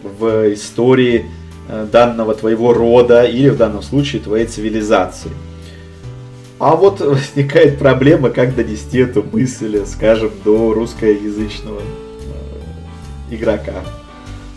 [0.02, 1.28] в истории
[1.70, 5.30] э, данного твоего рода или в данном случае твоей цивилизации.
[6.58, 13.84] А вот возникает проблема, как донести эту мысль, скажем, до русскоязычного э, игрока.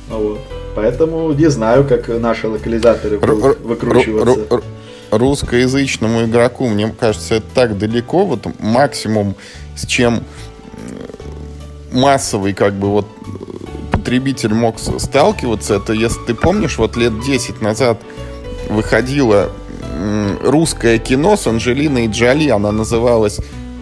[0.09, 0.40] Вот.
[0.74, 4.62] Поэтому не знаю, как наши локализаторы будут выкручиваться.
[5.11, 8.24] Русскоязычному игроку, мне кажется, это так далеко.
[8.24, 9.35] Вот максимум,
[9.74, 10.22] с чем
[11.92, 13.06] массовый как бы вот
[13.90, 18.00] потребитель мог сталкиваться, это если ты помнишь, вот лет 10 назад
[18.68, 19.50] выходило
[20.42, 23.40] русское кино с Анджелиной Джоли, она называлась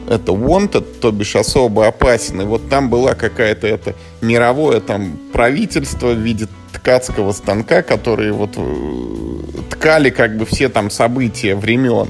[0.09, 2.41] это wanted, то бишь особо опасен.
[2.41, 6.49] И вот там была какая-то это мировое там правительство в виде
[6.79, 12.09] ткацкого станка, которые вот э, ткали как бы все там события времен.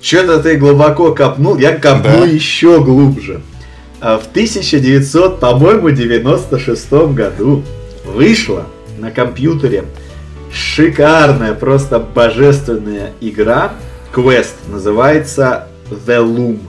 [0.00, 2.26] Что-то ты глубоко копнул, я копну да.
[2.26, 3.40] еще глубже.
[4.00, 7.62] А в 1900, по-моему, 96 году
[8.04, 8.66] вышла
[8.98, 9.84] на компьютере
[10.52, 13.74] шикарная, просто божественная игра,
[14.12, 16.60] квест, называется The Loom.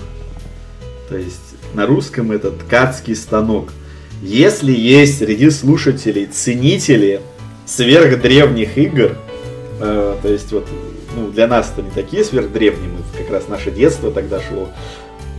[1.09, 3.69] То есть на русском это ткацкий станок.
[4.25, 7.19] Если есть среди слушателей ценители
[7.65, 9.17] сверхдревних игр,
[9.81, 10.65] э, то есть вот
[11.13, 14.69] ну, для нас это не такие сверхдревние, мы как раз наше детство тогда шло.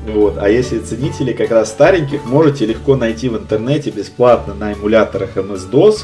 [0.07, 0.37] Вот.
[0.37, 6.03] А если ценители как раз стареньких, можете легко найти в интернете бесплатно на эмуляторах MS-DOS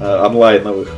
[0.00, 0.88] э, онлайновых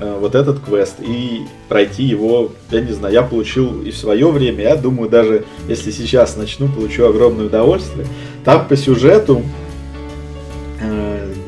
[0.00, 4.30] э, вот этот квест и пройти его, я не знаю, я получил и в свое
[4.30, 8.06] время, я думаю, даже если сейчас начну, получу огромное удовольствие.
[8.46, 9.42] Там по сюжету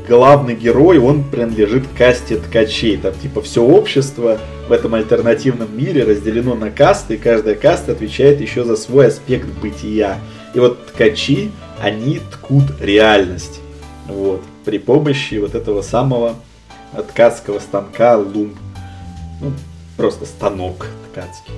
[0.06, 2.96] главный герой, он принадлежит касте ткачей.
[2.96, 4.38] Там типа все общество
[4.68, 9.46] в этом альтернативном мире разделено на касты, и каждая каста отвечает еще за свой аспект
[9.60, 10.18] бытия.
[10.54, 11.50] И вот ткачи,
[11.80, 13.60] они ткут реальность.
[14.08, 14.42] Вот.
[14.64, 16.34] При помощи вот этого самого
[17.10, 18.54] ткацкого станка лум.
[19.40, 19.52] Ну,
[19.96, 21.52] просто станок ткацкий.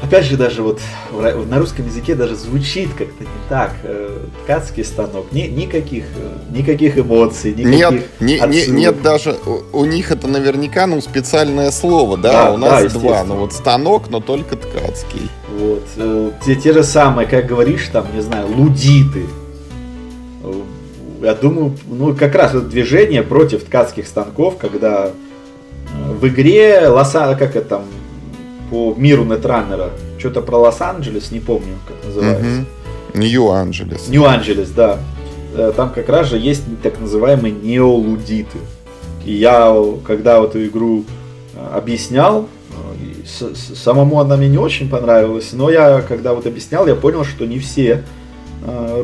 [0.00, 0.80] Опять же, даже вот
[1.12, 3.72] на русском языке даже звучит как-то не так.
[3.82, 5.32] Э, ткацкий станок.
[5.32, 10.28] Ни, никаких, э, никаких эмоций, никаких Нет, не, не, нет даже, у, у них это
[10.28, 13.24] наверняка ну, специальное слово, да, да у нас да, два.
[13.24, 15.28] Ну вот станок, но только ткацкий.
[15.58, 15.84] Вот.
[15.96, 19.26] Э, те, те же самые, как говоришь, там, не знаю, лудиты.
[21.20, 25.10] Я думаю, ну как раз это движение против ткацких станков, когда
[25.92, 27.82] в игре Лоса, как это там,
[28.70, 29.90] по миру Нетраннера.
[30.18, 32.64] Что-то про Лос-Анджелес, не помню, как называется.
[33.14, 34.08] Нью-Анджелес.
[34.08, 34.98] Нью-Анджелес, да.
[35.54, 38.58] Э, там как раз же есть так называемые неолудиты.
[39.24, 39.74] И я,
[40.06, 41.04] когда вот эту игру
[41.54, 42.48] э, объяснял,
[43.40, 47.46] э, самому она мне не очень понравилась, но я, когда вот объяснял, я понял, что
[47.46, 48.04] не все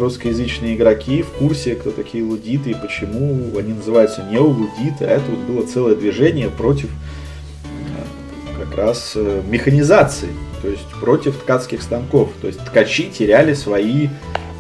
[0.00, 5.38] русскоязычные игроки в курсе, кто такие лудиты и почему они называются неолудиты, а это вот
[5.38, 6.90] было целое движение против
[8.74, 10.28] как раз э, механизации,
[10.62, 12.30] то есть против ткацких станков.
[12.40, 14.08] То есть ткачи теряли свои...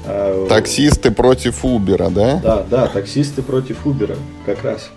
[0.06, 2.40] Э, таксисты против Убера, да?
[2.42, 4.90] Да, да, таксисты против Убера, как раз.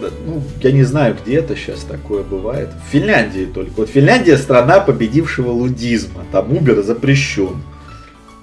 [0.00, 2.70] Ну, я не знаю, где это сейчас такое бывает.
[2.86, 3.72] В Финляндии только.
[3.76, 6.24] Вот Финляндия страна победившего лудизма.
[6.32, 7.62] Там Убер запрещен.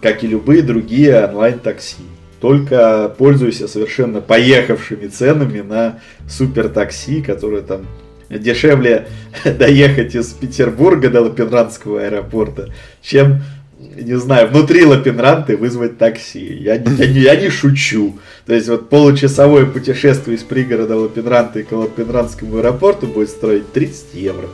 [0.01, 2.03] Как и любые другие онлайн-такси.
[2.39, 5.99] Только пользуйся совершенно поехавшими ценами на
[6.29, 7.87] супер такси, которые там
[8.29, 9.07] дешевле
[9.45, 12.69] доехать из Петербурга до Лапенранского аэропорта,
[13.01, 13.41] чем,
[13.79, 16.53] не знаю, внутри Лапенранты вызвать такси.
[16.59, 18.17] Я, я, не, я не шучу.
[18.45, 24.47] То есть вот получасовое путешествие из пригорода Лапенранты к Лапенранскому аэропорту будет стоить 30 евро.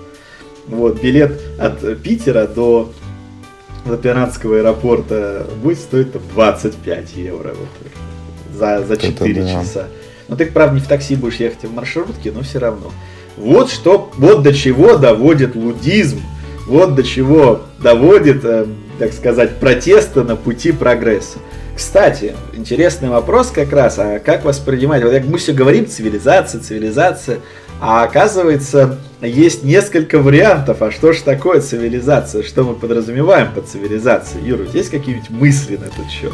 [0.67, 2.93] Вот, билет от Питера до
[3.85, 9.83] Лапенранского аэропорта будет стоить там, 25 евро вот, за, за 4 Это часа.
[9.83, 9.87] Да.
[10.29, 12.91] Ну ты, правда, не в такси будешь ехать, а в маршрутке, но все равно.
[13.37, 16.21] Вот что, вот до чего доводит лудизм,
[16.67, 18.65] вот до чего доводит, э,
[18.99, 21.39] так сказать, протеста на пути прогресса.
[21.75, 27.39] Кстати, интересный вопрос как раз, а как воспринимать, вот мы все говорим цивилизация, цивилизация,
[27.81, 34.47] а оказывается есть несколько вариантов, а что же такое цивилизация, что мы подразумеваем под цивилизацией.
[34.47, 36.31] Юра, есть какие-нибудь мысли на этот счет?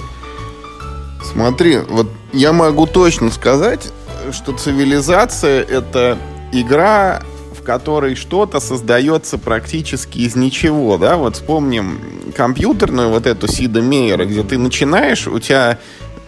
[1.24, 3.91] Смотри, вот я могу точно сказать,
[4.32, 6.18] что цивилизация это
[6.52, 7.22] игра,
[7.58, 12.00] в которой что-то создается практически из ничего, да, вот вспомним
[12.36, 15.80] компьютерную вот эту Сида Мейера, где ты начинаешь, у тебя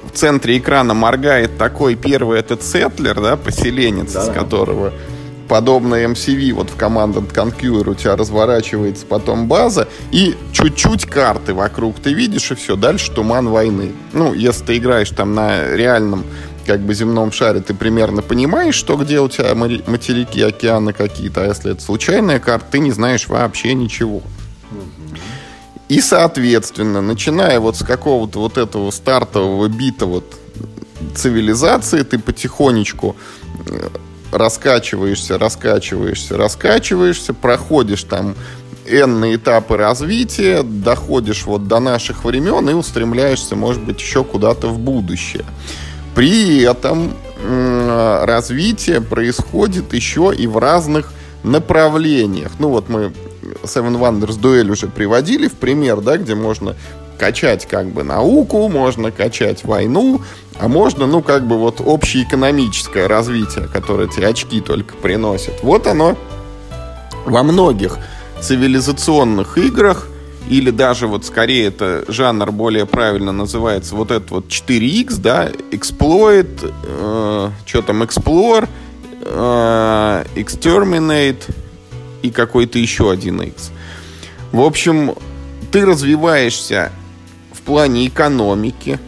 [0.03, 4.23] в центре экрана моргает такой первый этот сетлер, да, поселенец, да.
[4.23, 4.93] из которого
[5.51, 11.99] подобно MCV, вот в Command Conquer у тебя разворачивается потом база, и чуть-чуть карты вокруг
[11.99, 13.91] ты видишь, и все, дальше туман войны.
[14.13, 16.23] Ну, если ты играешь там на реальном
[16.71, 21.47] как бы земном шаре ты примерно понимаешь, что где у тебя материки, океаны какие-то, а
[21.47, 24.21] если это случайная карта, ты не знаешь вообще ничего.
[25.89, 30.33] И, соответственно, начиная вот с какого-то вот этого стартового бита вот
[31.13, 33.17] цивилизации, ты потихонечку
[33.67, 33.89] э,
[34.31, 38.35] раскачиваешься, раскачиваешься, раскачиваешься, проходишь там
[38.87, 44.79] энные этапы развития, доходишь вот до наших времен и устремляешься, может быть, еще куда-то в
[44.79, 45.43] будущее.
[46.15, 47.13] При этом
[47.47, 51.11] развитие происходит еще и в разных
[51.43, 52.51] направлениях.
[52.59, 53.11] Ну вот мы
[53.63, 56.75] Seven Wonders дуэль уже приводили в пример, да, где можно
[57.17, 60.21] качать как бы науку, можно качать войну,
[60.59, 65.61] а можно, ну, как бы вот общеэкономическое развитие, которое эти очки только приносит.
[65.63, 66.17] Вот оно
[67.25, 67.97] во многих
[68.39, 70.07] цивилизационных играх
[70.49, 76.73] или даже вот скорее это жанр более правильно называется вот этот вот 4X, да, Exploit,
[76.83, 78.67] э, что там, Explore,
[79.21, 81.53] э, Exterminate
[82.21, 83.71] и какой-то еще один X.
[84.51, 85.15] В общем,
[85.71, 86.91] ты развиваешься
[87.53, 88.99] в плане экономики,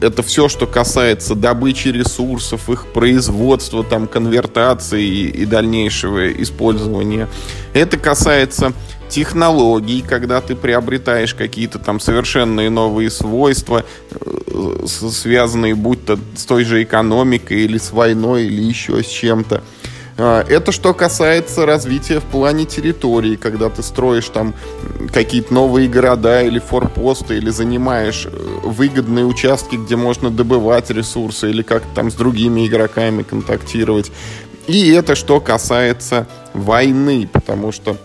[0.00, 7.28] это все, что касается добычи ресурсов, их производства, там, конвертации и, и дальнейшего использования.
[7.74, 8.72] Это касается
[9.10, 16.64] технологий, когда ты приобретаешь какие-то там совершенные новые свойства, э, связанные будь то с той
[16.64, 19.62] же экономикой или с войной или еще с чем-то.
[20.22, 24.54] А, это что касается развития в плане территории, когда ты строишь там
[25.12, 28.30] какие-то новые города или форпосты, или занимаешь э,
[28.62, 34.12] выгодные участки, где можно добывать ресурсы, или как там с другими игроками контактировать.
[34.66, 37.96] И это что касается войны, потому что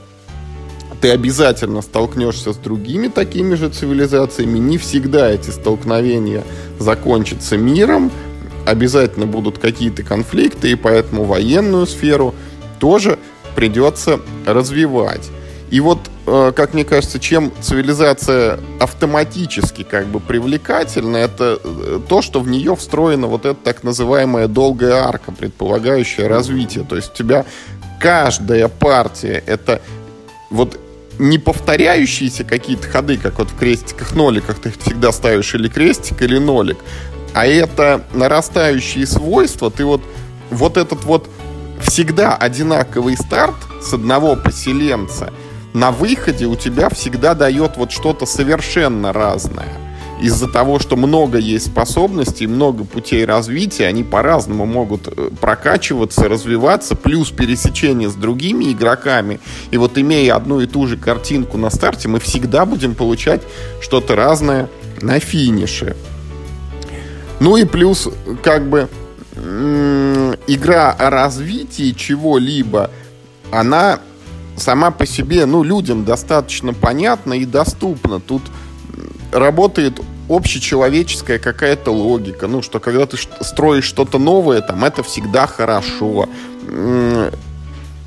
[1.06, 4.58] ты обязательно столкнешься с другими такими же цивилизациями.
[4.58, 6.43] Не всегда эти столкновения
[6.80, 8.12] закончатся миром.
[8.66, 12.34] Обязательно будут какие-то конфликты, и поэтому военную сферу
[12.80, 13.20] тоже
[13.56, 15.30] придется развивать.
[15.70, 22.24] И вот, э, как мне кажется, чем цивилизация автоматически как бы привлекательна, это э, то,
[22.24, 26.84] что в нее встроена вот эта так называемая долгая арка, предполагающая развитие.
[26.84, 27.45] То есть у тебя
[27.99, 29.84] каждая партия это
[30.49, 30.80] вот
[31.20, 36.78] не повторяющиеся какие-то ходы, как вот в крестиках-ноликах ты всегда ставишь или крестик, или нолик,
[37.34, 40.01] а это нарастающие свойства, ты вот,
[40.49, 41.30] вот этот вот
[41.82, 45.34] всегда одинаковый старт с одного поселенца
[45.74, 49.85] на выходе у тебя всегда дает вот что-то совершенно разное
[50.22, 56.95] из-за того, что много есть способностей, много путей развития, они по-разному могут э, прокачиваться, развиваться,
[56.95, 59.39] плюс пересечение с другими игроками.
[59.72, 63.41] И вот имея одну и ту же картинку на старте, мы всегда будем получать
[63.82, 64.70] что-то разное
[65.01, 65.95] на финише.
[67.39, 68.07] Ну и плюс,
[68.41, 68.88] как бы,
[70.47, 72.89] игра о развитии чего-либо,
[73.51, 73.99] она
[74.55, 78.20] сама по себе, ну, людям достаточно понятна и доступна.
[78.20, 78.41] Тут
[79.36, 86.28] работает общечеловеческая какая-то логика, ну, что когда ты строишь что-то новое, там, это всегда хорошо.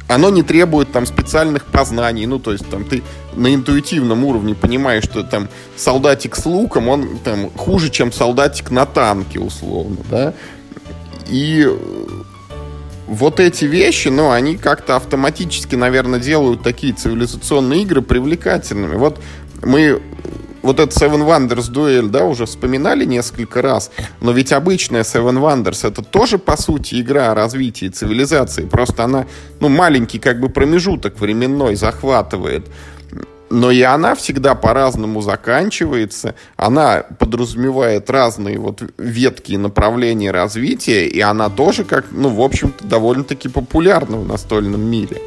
[0.09, 3.03] Оно не требует там специальных познаний, ну, то есть там ты
[3.35, 8.87] на интуитивном уровне понимаешь, что там солдатик с луком, он там хуже, чем солдатик на
[8.87, 10.33] танке, условно, да.
[11.29, 11.69] И
[13.07, 18.97] вот эти вещи, ну, они как-то автоматически, наверное, делают такие цивилизационные игры привлекательными.
[18.97, 19.21] Вот
[19.63, 20.01] мы
[20.63, 23.91] вот этот Seven Wonders дуэль, да, уже вспоминали несколько раз,
[24.21, 29.27] но ведь обычная Seven Wonders это тоже, по сути, игра о развитии цивилизации, просто она,
[29.61, 32.67] ну, маленький как бы промежуток временной захватывает.
[33.51, 41.21] Но и она всегда по-разному заканчивается, она подразумевает разные вот ветки и направления развития, и
[41.21, 45.23] она тоже, как, ну, в общем-то, довольно-таки популярна в настольном мире.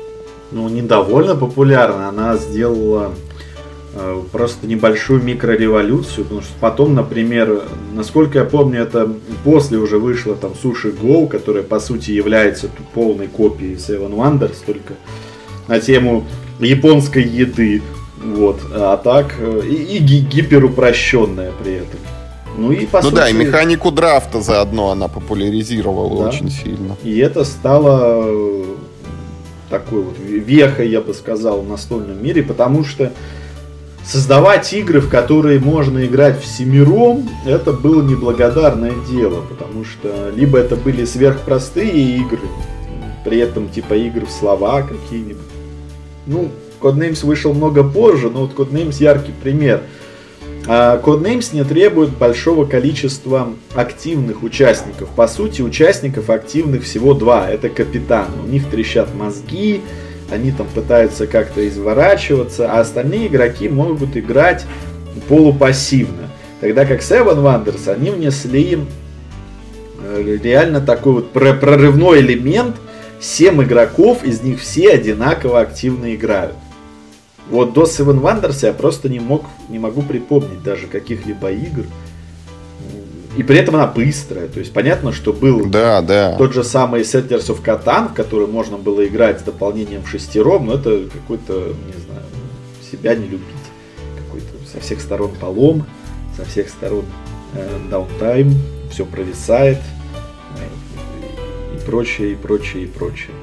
[0.52, 3.12] Ну, не довольно популярна, она сделала
[4.32, 7.64] просто небольшую микрореволюцию, потому что потом, например,
[7.94, 9.12] насколько я помню, это
[9.44, 14.94] после уже вышло там Суши Go, которая по сути является полной копией Seven Wonders, только
[15.68, 16.26] на тему
[16.60, 17.82] японской еды,
[18.24, 22.00] вот, а так э, и, и гиперупрощенная при этом.
[22.58, 23.16] Ну и по ну сути...
[23.16, 26.30] да, и механику драфта заодно она популяризировала да.
[26.30, 26.96] очень сильно.
[27.04, 28.64] И это стало э,
[29.70, 33.12] такой вот вехой, я бы сказал, в настольном мире, потому что
[34.06, 40.76] создавать игры, в которые можно играть всемиром, это было неблагодарное дело, потому что либо это
[40.76, 42.40] были сверхпростые игры,
[43.24, 45.42] при этом типа игры в слова какие-нибудь.
[46.26, 46.50] Ну,
[46.80, 49.82] Codenames вышел много позже, но вот Codenames яркий пример.
[50.68, 55.10] А Codenames не требует большого количества активных участников.
[55.10, 57.50] По сути, участников активных всего два.
[57.50, 58.44] Это капитаны.
[58.44, 59.82] У них трещат мозги,
[60.32, 64.66] они там пытаются как-то изворачиваться, а остальные игроки могут играть
[65.28, 66.30] полупассивно.
[66.62, 68.80] Тогда как Seven Wonders, они внесли
[70.04, 72.76] э, реально такой вот прорывной элемент.
[73.20, 76.56] 7 игроков, из них все одинаково активно играют.
[77.50, 81.86] Вот до Seven Wonders я просто не мог, не могу припомнить даже каких-либо игр,
[83.38, 84.48] и при этом она быстрая.
[84.48, 86.36] То есть понятно, что был да, да.
[86.38, 90.76] тот же самый Settlers of Catan, в который можно было играть с дополнением шестером, но
[90.76, 92.26] это какой-то, не знаю,
[92.92, 93.46] себя не любить.
[94.18, 95.86] Какой-то со всех сторон полом,
[96.36, 97.06] со всех сторон
[97.54, 98.54] э, даунтайм,
[98.92, 99.80] все провисает
[100.58, 103.36] э, и прочее, и прочее, и прочее.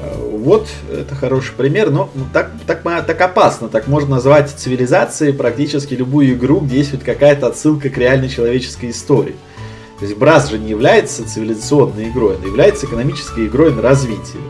[0.00, 6.34] Вот, это хороший пример, но так, так, так опасно, так можно назвать цивилизацией практически любую
[6.34, 9.34] игру, где есть хоть какая-то отсылка к реальной человеческой истории.
[9.98, 14.40] То есть Брас же не является цивилизационной игрой, она является экономической игрой на развитие.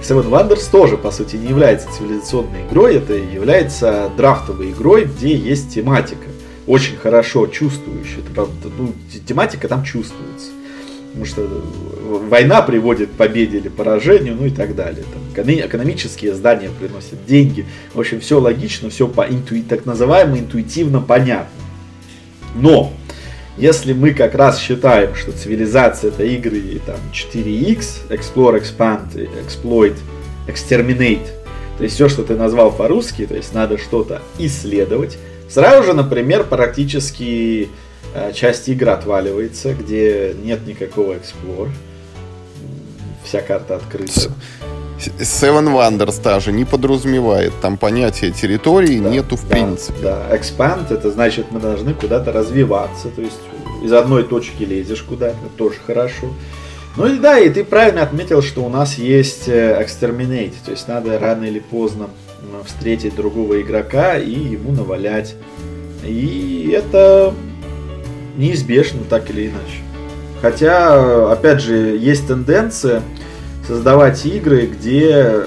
[0.00, 5.74] Seven Wonders тоже, по сути, не является цивилизационной игрой, это является драфтовой игрой, где есть
[5.74, 6.28] тематика,
[6.66, 8.22] очень хорошо чувствующая.
[8.30, 8.94] Это, ну,
[9.26, 10.52] тематика там чувствуется.
[11.08, 11.48] Потому что
[12.28, 15.04] война приводит к победе или поражению, ну и так далее.
[15.34, 17.66] Там, экономические здания приносят деньги.
[17.94, 21.50] В общем, все логично, все по интуи, так называемо интуитивно понятно.
[22.54, 22.92] Но
[23.58, 29.96] Если мы как раз считаем, что цивилизация это игры там 4X, Explore, Expand, Exploit,
[30.46, 31.26] Exterminate,
[31.76, 36.44] то есть все, что ты назвал по-русски, то есть надо что-то исследовать, сразу же, например,
[36.44, 37.66] практически э,
[38.32, 41.70] часть игры отваливается, где нет никакого Explore,
[43.24, 44.32] вся карта открыта.
[44.98, 47.52] Seven Wonders даже не подразумевает.
[47.60, 49.98] Там понятия территории да, нету в да, принципе.
[50.02, 53.08] Да, expand это значит мы должны куда-то развиваться.
[53.08, 53.38] То есть
[53.82, 56.28] из одной точки лезешь куда-то, тоже хорошо.
[56.96, 60.54] Ну и да, и ты правильно отметил, что у нас есть э, exterminate.
[60.64, 62.08] То есть надо рано или поздно
[62.66, 65.36] встретить другого игрока и ему навалять.
[66.04, 67.34] И это
[68.38, 69.82] неизбежно так или иначе.
[70.40, 73.02] Хотя, опять же, есть тенденция
[73.66, 75.42] создавать игры, где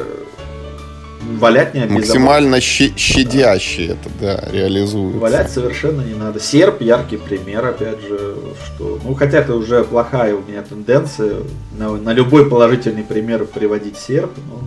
[1.40, 2.00] валять не обязательно.
[2.00, 5.20] Максимально щадящие это, да, реализуется.
[5.20, 6.40] Валять совершенно не надо.
[6.40, 8.36] Серп яркий пример, опять же,
[8.66, 9.00] что...
[9.04, 11.38] Ну, хотя это уже плохая у меня тенденция
[11.78, 14.62] на, на любой положительный пример приводить серп, но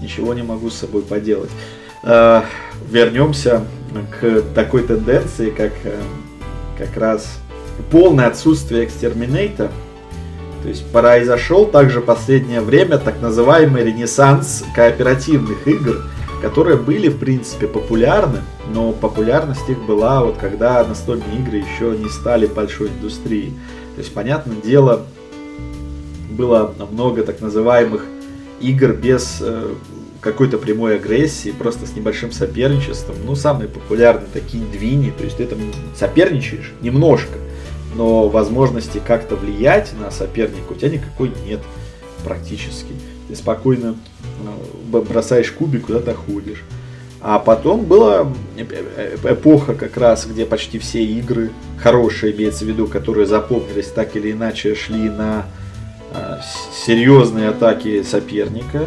[0.00, 1.50] ничего не могу с собой поделать.
[2.04, 2.42] Э,
[2.88, 3.64] вернемся
[4.20, 6.00] к такой тенденции, как э,
[6.78, 7.38] как раз
[7.90, 9.70] полное отсутствие экстерминейта
[10.62, 16.02] то есть произошел также последнее время так называемый ренессанс кооперативных игр,
[16.42, 18.40] которые были в принципе популярны,
[18.72, 23.54] но популярность их была вот когда настольные игры еще не стали большой индустрией.
[23.94, 25.06] То есть, понятное дело,
[26.30, 28.04] было много так называемых
[28.60, 29.74] игр без э,
[30.20, 33.16] какой-то прямой агрессии, просто с небольшим соперничеством.
[33.24, 35.58] Ну, самые популярные такие двини, то есть ты там
[35.96, 37.38] соперничаешь немножко,
[37.94, 41.60] но возможности как-то влиять на соперника у тебя никакой нет
[42.24, 42.92] практически.
[43.28, 43.96] Ты спокойно
[44.92, 46.64] э, бросаешь кубик, куда-то ходишь.
[47.20, 48.32] А потом была
[49.24, 54.30] эпоха как раз, где почти все игры, хорошие имеется в виду, которые запомнились так или
[54.32, 55.46] иначе, шли на
[56.12, 56.38] э,
[56.86, 58.86] серьезные атаки соперника.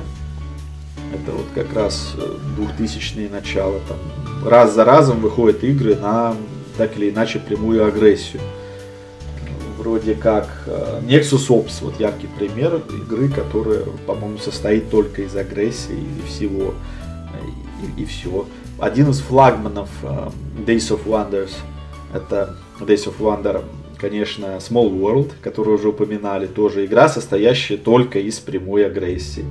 [1.14, 2.16] Это вот как раз
[2.58, 3.82] 2000-е э, начало.
[3.90, 6.34] Там, раз за разом выходят игры на
[6.78, 8.42] так или иначе прямую агрессию
[9.82, 15.98] вроде как э, Nexus Ops, вот яркий пример игры, которая, по-моему, состоит только из агрессии
[15.98, 16.74] и всего,
[17.98, 18.46] и, и все.
[18.80, 20.30] Один из флагманов э,
[20.66, 21.52] Days of Wonders,
[22.14, 23.64] это Days of Wonder,
[23.98, 29.46] конечно, Small World, которую уже упоминали, тоже игра, состоящая только из прямой агрессии.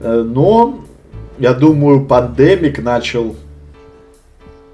[0.00, 0.80] Э, но,
[1.38, 3.36] я думаю, Pandemic начал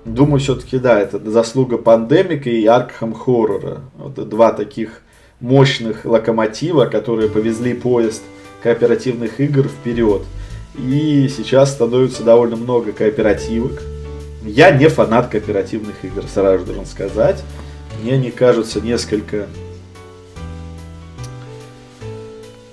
[0.05, 3.83] Думаю, все-таки да, это заслуга пандемика и Аркхам хоррора.
[3.97, 5.03] Вот два таких
[5.41, 8.23] мощных локомотива, которые повезли поезд
[8.63, 10.23] кооперативных игр вперед.
[10.77, 13.83] И сейчас становится довольно много кооперативок.
[14.45, 17.43] Я не фанат кооперативных игр, сразу должен сказать.
[18.01, 19.47] Мне они кажутся несколько...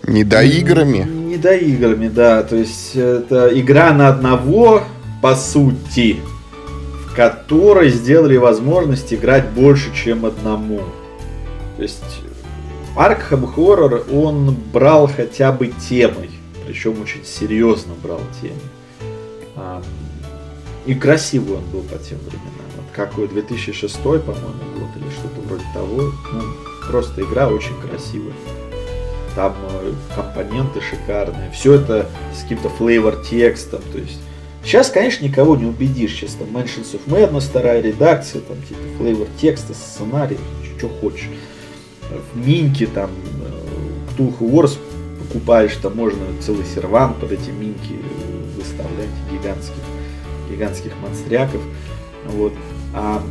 [0.08, 1.00] Недоиграми?
[1.00, 2.44] Недоиграми, да.
[2.44, 4.84] То есть это игра на одного,
[5.22, 6.18] по сути
[7.16, 10.82] которые сделали возможность играть больше, чем одному.
[11.78, 12.04] То есть
[12.96, 16.30] Arkham Horror он брал хотя бы темой,
[16.66, 18.60] причем очень серьезно брал темой.
[19.56, 19.82] А,
[20.86, 22.52] и красивый он был по тем временам.
[22.76, 24.20] Вот какой 2006, по-моему,
[24.78, 26.12] год или что-то вроде того.
[26.34, 26.42] Ну,
[26.90, 28.34] просто игра очень красивая.
[29.36, 31.52] Там э, компоненты шикарные.
[31.52, 33.82] Все это с каким-то флейвор текстом.
[33.92, 34.20] То есть
[34.66, 36.12] Сейчас, конечно, никого не убедишь.
[36.14, 40.40] Сейчас там Mansions of Madness, вторая редакция, там типа флейвор текста, сценарий,
[40.76, 41.30] что хочешь.
[42.34, 44.78] В Минке там э, Cthulhu Wars
[45.20, 48.00] покупаешь, там можно целый серван под эти Минки
[48.58, 49.76] выставлять, гигантских,
[50.50, 51.62] гигантских монстряков.
[52.26, 52.54] Вот.
[52.96, 53.22] А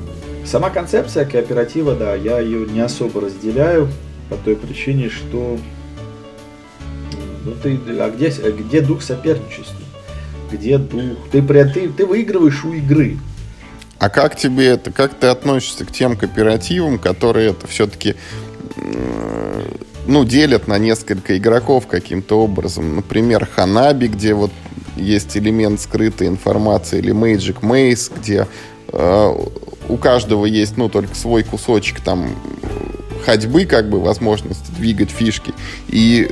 [0.45, 3.89] сама концепция кооператива, да, я ее не особо разделяю
[4.31, 5.59] по той причине, что
[7.45, 9.84] ну ты, а где, где дух соперничества?
[10.57, 11.19] Где дух.
[11.31, 13.19] Ты, ты, ты выигрываешь у игры.
[13.99, 18.17] А как тебе это, как ты относишься к тем кооперативам, которые это все-таки
[20.07, 22.97] ну, делят на несколько игроков каким-то образом.
[22.97, 24.51] Например, Ханаби, где вот
[24.97, 28.47] есть элемент скрытой информации, или Magic Maze, где
[28.89, 29.35] э,
[29.89, 32.31] у каждого есть, ну, только свой кусочек там
[33.25, 35.55] ходьбы, как бы, возможность двигать фишки,
[35.89, 36.31] и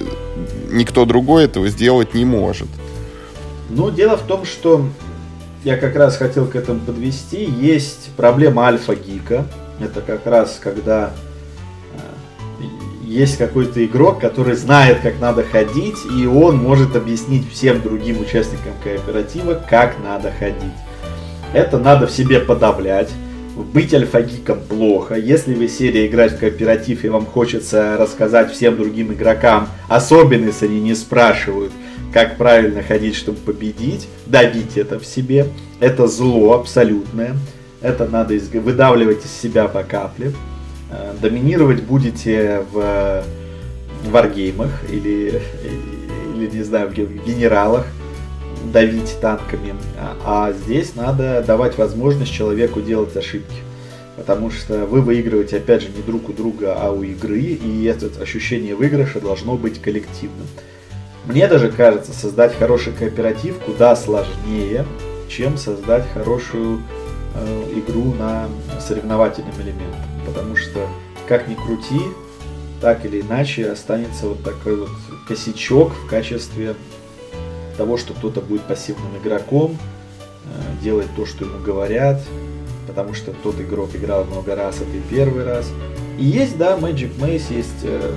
[0.71, 2.69] никто другой этого сделать не может.
[3.75, 4.87] Но дело в том, что
[5.65, 7.45] я как раз хотел к этому подвести.
[7.45, 9.47] Есть проблема альфа-гика.
[9.81, 11.11] Это как раз когда
[11.95, 12.65] э,
[13.05, 18.73] есть какой-то игрок, который знает, как надо ходить, и он может объяснить всем другим участникам
[18.85, 20.75] кооператива, как надо ходить.
[21.55, 23.09] Это надо в себе подавлять.
[23.57, 25.15] быть альфагиком плохо.
[25.15, 30.67] Если вы серия играть в кооператив и вам хочется рассказать всем другим игрокам, особенно если
[30.67, 31.73] они не спрашивают,
[32.13, 35.47] как правильно ходить, чтобы победить, давить это в себе.
[35.81, 37.37] Это зло абсолютное.
[37.81, 40.33] Это надо выдавливать из себя по капле.
[40.91, 43.25] Э, доминировать будете в
[44.11, 45.41] варгеймах или,
[46.35, 47.87] или, не знаю, в генералах,
[48.73, 49.75] давить танками.
[49.99, 53.57] А, а здесь надо давать возможность человеку делать ошибки.
[54.17, 58.11] Потому что вы выигрываете, опять же, не друг у друга, а у игры, и это
[58.23, 60.47] ощущение выигрыша должно быть коллективным.
[61.27, 64.85] Мне даже кажется, создать хороший кооператив куда сложнее,
[65.29, 66.83] чем создать хорошую
[67.35, 68.49] э, игру на
[68.81, 69.99] соревновательном элементе.
[70.27, 70.87] Потому что,
[71.29, 72.01] как ни крути,
[72.81, 74.91] так или иначе останется вот такой вот
[75.29, 76.75] косячок в качестве
[77.77, 79.79] того, что кто-то будет пассивным игроком,
[80.45, 82.21] э, делать то, что ему говорят,
[82.89, 85.71] потому что тот игрок играл много раз, а ты первый раз.
[86.19, 88.13] И есть, да, Magic Maze, есть э,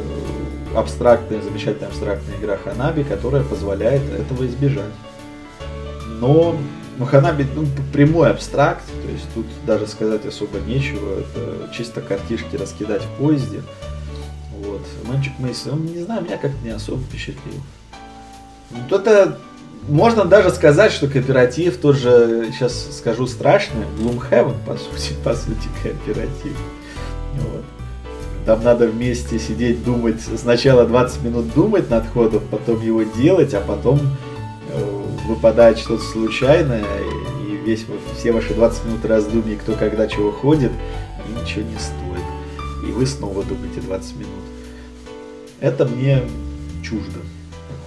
[0.76, 4.92] абстрактная, замечательная абстрактная игра Ханаби, которая позволяет этого избежать.
[6.20, 6.56] Но
[6.98, 12.56] ну, Ханаби ну, прямой абстракт, то есть тут даже сказать особо нечего, это чисто картишки
[12.56, 13.62] раскидать в поезде.
[14.60, 14.82] Вот.
[15.04, 17.62] Magic Maze, он, не знаю, меня как-то не особо впечатлил.
[18.72, 19.38] Ну, это
[19.88, 26.58] можно даже сказать, что кооператив тоже, сейчас скажу страшное, Gloomhaven, по сути, по сути, кооператив.
[27.34, 27.64] Вот.
[28.46, 33.62] Там надо вместе сидеть, думать, сначала 20 минут думать над ходом, потом его делать, а
[33.62, 34.00] потом
[34.70, 36.84] э, выпадает что-то случайное,
[37.48, 37.86] и весь,
[38.16, 40.72] все ваши 20 минут раздумий, кто когда чего ходит,
[41.28, 42.88] и ничего не стоит.
[42.88, 44.44] И вы снова думаете 20 минут.
[45.60, 46.22] Это мне
[46.84, 47.22] чуждо.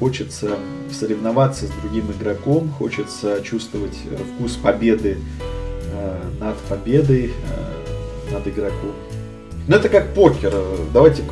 [0.00, 0.56] Хочется
[0.92, 3.96] соревноваться с другим игроком, хочется чувствовать
[4.34, 5.18] вкус победы
[5.92, 8.94] э, над победой, э, над игроком.
[9.68, 10.52] Ну это как покер.
[10.92, 11.22] Давайте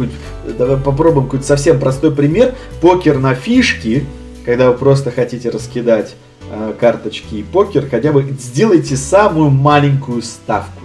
[0.59, 2.55] давай попробуем какой-то совсем простой пример.
[2.81, 4.07] Покер на фишки,
[4.45, 6.15] когда вы просто хотите раскидать
[6.51, 10.83] э, карточки и покер, хотя бы сделайте самую маленькую ставку.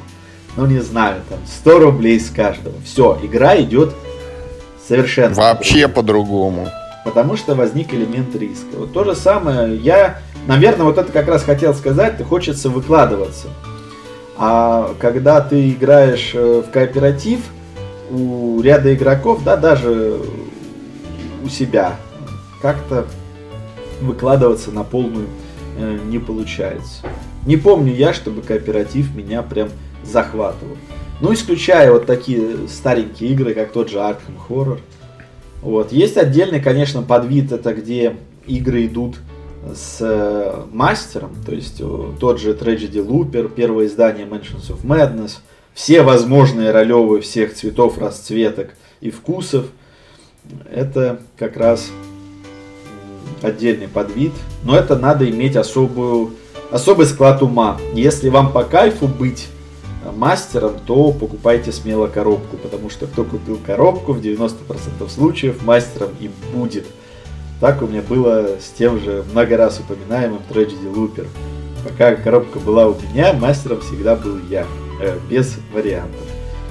[0.56, 2.76] Ну не знаю, там 100 рублей с каждого.
[2.86, 3.94] Все, игра идет
[4.88, 5.36] совершенно.
[5.36, 6.70] Вообще по-другому
[7.04, 8.78] потому что возник элемент риска.
[8.78, 13.48] Вот то же самое, я, наверное, вот это как раз хотел сказать, ты хочется выкладываться.
[14.44, 17.42] А когда ты играешь э, в кооператив,
[18.10, 20.20] у ряда игроков, да, даже
[21.44, 21.98] у себя,
[22.60, 23.06] как-то
[24.02, 25.28] выкладываться на полную
[25.78, 27.04] э, не получается.
[27.46, 29.70] Не помню я, чтобы кооператив меня прям
[30.04, 30.76] захватывал.
[31.20, 34.80] Ну, исключая вот такие старенькие игры, как тот же Arkham Horror.
[35.62, 35.92] Вот.
[35.92, 38.16] Есть отдельный, конечно, подвид, это где
[38.48, 39.18] игры идут
[39.74, 45.38] с э, мастером, то есть э, тот же Tragedy Looper, первое издание Mansions of Madness,
[45.74, 49.68] все возможные ролевые всех цветов, расцветок и вкусов.
[50.72, 51.90] Это как раз
[53.42, 54.34] отдельный подвид,
[54.64, 56.32] но это надо иметь особую,
[56.72, 57.78] особый склад ума.
[57.94, 59.48] Если вам по кайфу быть
[60.16, 66.30] мастером, то покупайте смело коробку, потому что кто купил коробку, в 90% случаев мастером и
[66.54, 66.86] будет.
[67.62, 71.28] Так у меня было с тем же много раз упоминаемым Tragedy Looper.
[71.88, 74.66] Пока коробка была у меня, мастером всегда был я,
[75.00, 76.20] э, без вариантов.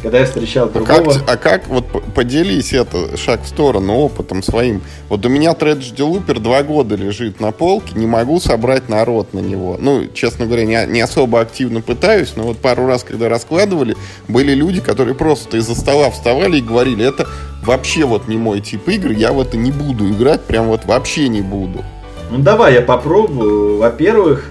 [0.03, 1.13] Когда я встречал другого...
[1.13, 1.85] А как, а как вот
[2.15, 4.83] поделись это, шаг в сторону, опытом своим.
[5.09, 9.41] Вот у меня Tragedy Looper два года лежит на полке, не могу собрать народ на
[9.41, 9.77] него.
[9.79, 13.95] Ну, честно говоря, не, не особо активно пытаюсь, но вот пару раз, когда раскладывали,
[14.27, 17.29] были люди, которые просто из-за стола вставали и говорили, это
[17.63, 21.29] вообще вот не мой тип игр, я в это не буду играть, прям вот вообще
[21.29, 21.85] не буду.
[22.31, 23.79] Ну давай я попробую.
[23.79, 24.47] Во-первых,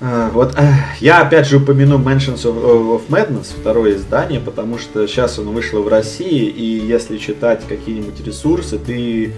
[0.00, 5.06] а, вот э, я опять же упомяну Mansions of, of Madness, второе издание, потому что
[5.06, 9.32] сейчас оно вышло в России, и если читать какие-нибудь ресурсы, ты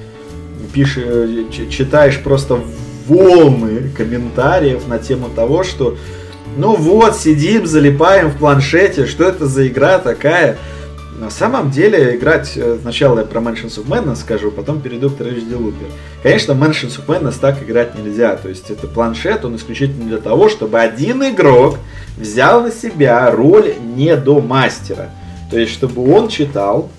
[0.73, 1.05] пишешь,
[1.71, 2.61] читаешь просто
[3.07, 5.97] волны комментариев на тему того, что
[6.57, 10.59] ну вот, сидим, залипаем в планшете, что это за игра такая,
[11.19, 15.15] на самом деле, играть, э, сначала я про Mansions of Madness скажу, потом перейду к
[15.15, 15.91] Tragedy Looper.
[16.23, 20.49] Конечно, Mansions of Madness так играть нельзя, то есть это планшет, он исключительно для того,
[20.49, 21.79] чтобы один игрок
[22.19, 25.11] взял на себя роль не до мастера.
[25.51, 26.91] То есть, чтобы он читал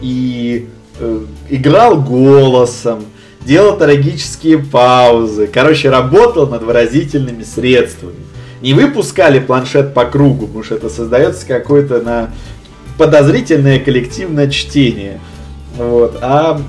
[0.00, 0.68] и
[0.98, 3.04] э, играл голосом,
[3.44, 8.16] делал трагические паузы, короче, работал над выразительными средствами.
[8.62, 12.30] Не выпускали планшет по кругу, потому что это создается какой-то на
[12.98, 15.20] подозрительное коллективное чтение.
[15.76, 16.18] Вот.
[16.22, 16.60] А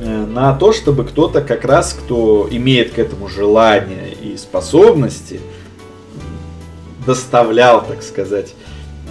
[0.00, 5.40] э, на то, чтобы кто-то как раз, кто имеет к этому желание и способности,
[7.06, 8.54] доставлял, так сказать,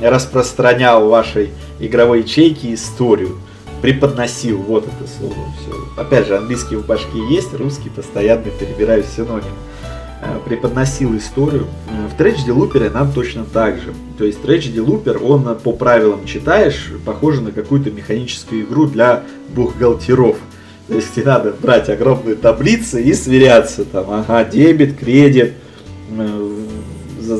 [0.02, 3.38] распространял вашей игровой ячейки историю.
[3.82, 5.36] Преподносил, вот это слово.
[5.62, 6.02] Все.
[6.02, 9.54] Опять же, английский в башке есть, русский постоянно перебираю синоним.
[10.22, 11.68] Э, преподносил историю.
[11.90, 13.94] Э, в Tragedy Looper нам точно так же.
[14.18, 19.24] То есть Tragedy Looper, он по правилам читаешь, похоже на какую-то механическую игру для
[19.56, 20.36] бухгалтеров.
[20.90, 25.54] То есть тебе надо брать огромные таблицы и сверяться там, ага, дебет, кредит,
[26.18, 26.56] э,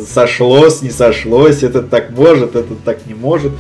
[0.08, 3.52] сошлось, не сошлось, этот так может, этот так не может.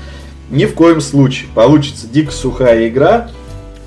[0.49, 1.49] Ни в коем случае.
[1.53, 3.30] Получится дико сухая игра,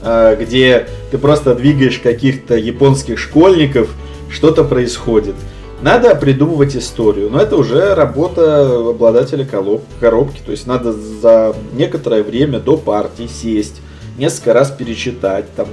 [0.01, 3.89] где ты просто двигаешь каких-то японских школьников,
[4.33, 5.35] что-то происходит.
[5.83, 10.41] Надо придумывать историю, но это уже работа обладателя коробки.
[10.45, 13.81] То есть надо за некоторое время до партии сесть,
[14.17, 15.53] несколько раз перечитать.
[15.55, 15.67] Там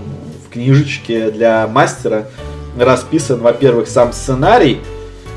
[0.45, 2.27] в книжечке для мастера
[2.77, 4.81] расписан, во-первых, сам сценарий,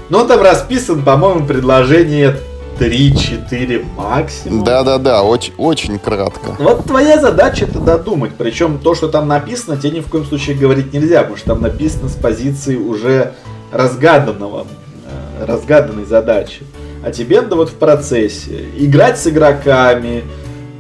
[0.09, 2.37] но там расписан, по-моему, предложение
[2.83, 4.65] 3-4 максимум.
[4.65, 6.57] Да-да-да, очень, очень кратко.
[6.59, 8.33] Вот твоя задача это додумать.
[8.37, 11.63] Причем то, что там написано, тебе ни в коем случае говорить нельзя, потому что там
[11.63, 13.35] написано с позиции уже
[13.71, 14.67] разгаданного,
[15.07, 16.63] э, разгаданной задачи.
[17.05, 20.25] А тебе надо вот в процессе играть с игроками,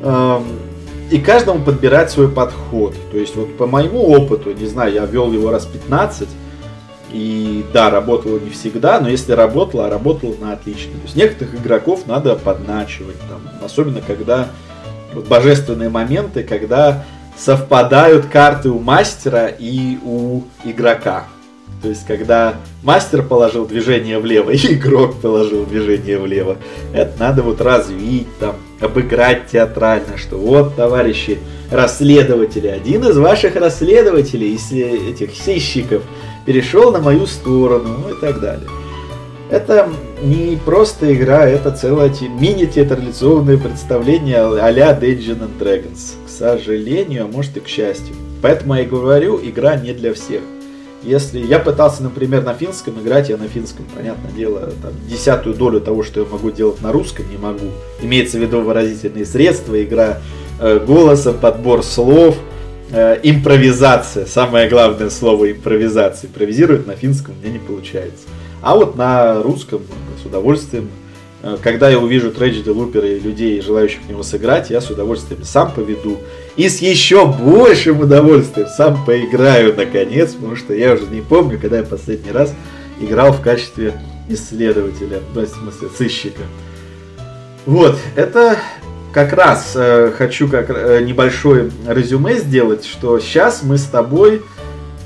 [0.03, 0.44] эм,
[1.11, 2.94] и каждому подбирать свой подход.
[3.11, 6.28] То есть вот по моему опыту, не знаю, я вел его раз 15,
[7.12, 10.92] и да, работало не всегда, но если работало, работало на отлично.
[10.92, 14.48] То есть некоторых игроков надо подначивать, там, особенно когда
[15.12, 17.04] вот, божественные моменты, когда
[17.36, 21.26] совпадают карты у мастера и у игрока.
[21.82, 22.54] То есть, когда
[22.84, 26.56] мастер положил движение влево и игрок положил движение влево,
[26.94, 31.38] это надо вот развить, там, обыграть театрально, что вот, товарищи
[31.70, 36.02] расследователи, один из ваших расследователей, из этих сыщиков,
[36.45, 38.68] перешел на мою сторону, ну и так далее.
[39.51, 39.90] Это
[40.22, 46.14] не просто игра, это целое мини-театрализованное представление а-ля Dungeons and Dragons.
[46.26, 48.14] К сожалению, а может и к счастью.
[48.40, 50.40] Поэтому я и говорю, игра не для всех.
[51.03, 55.80] Если я пытался, например, на финском играть, я на финском, понятное дело, там, десятую долю
[55.80, 57.66] того, что я могу делать на русском, не могу.
[58.01, 60.20] Имеется в виду выразительные средства, игра
[60.61, 62.36] э, голоса, подбор слов,
[62.93, 64.26] э, импровизация.
[64.26, 66.28] Самое главное слово импровизация.
[66.28, 68.26] Импровизировать на финском меня не получается.
[68.61, 69.82] А вот на русском
[70.22, 70.88] с удовольствием
[71.43, 75.43] Э, когда я увижу Tragedy Looper и людей, желающих в него сыграть, я с удовольствием
[75.45, 76.18] сам поведу.
[76.57, 81.78] И с еще большим удовольствием сам поиграю наконец, потому что я уже не помню, когда
[81.78, 82.55] я последний раз
[83.01, 83.95] играл в качестве
[84.28, 86.43] исследователя, ну, в смысле, сыщика.
[87.66, 88.59] Вот, это
[89.12, 94.42] как раз э, хочу как э, небольшое резюме сделать, что сейчас мы с тобой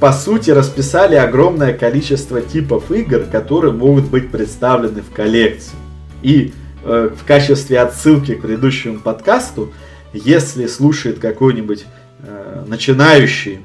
[0.01, 5.77] по сути расписали огромное количество типов игр, которые могут быть представлены в коллекции.
[6.23, 6.53] И
[6.85, 9.73] э, в качестве отсылки к предыдущему подкасту,
[10.13, 11.85] если слушает какой-нибудь
[12.21, 13.61] э, начинающий,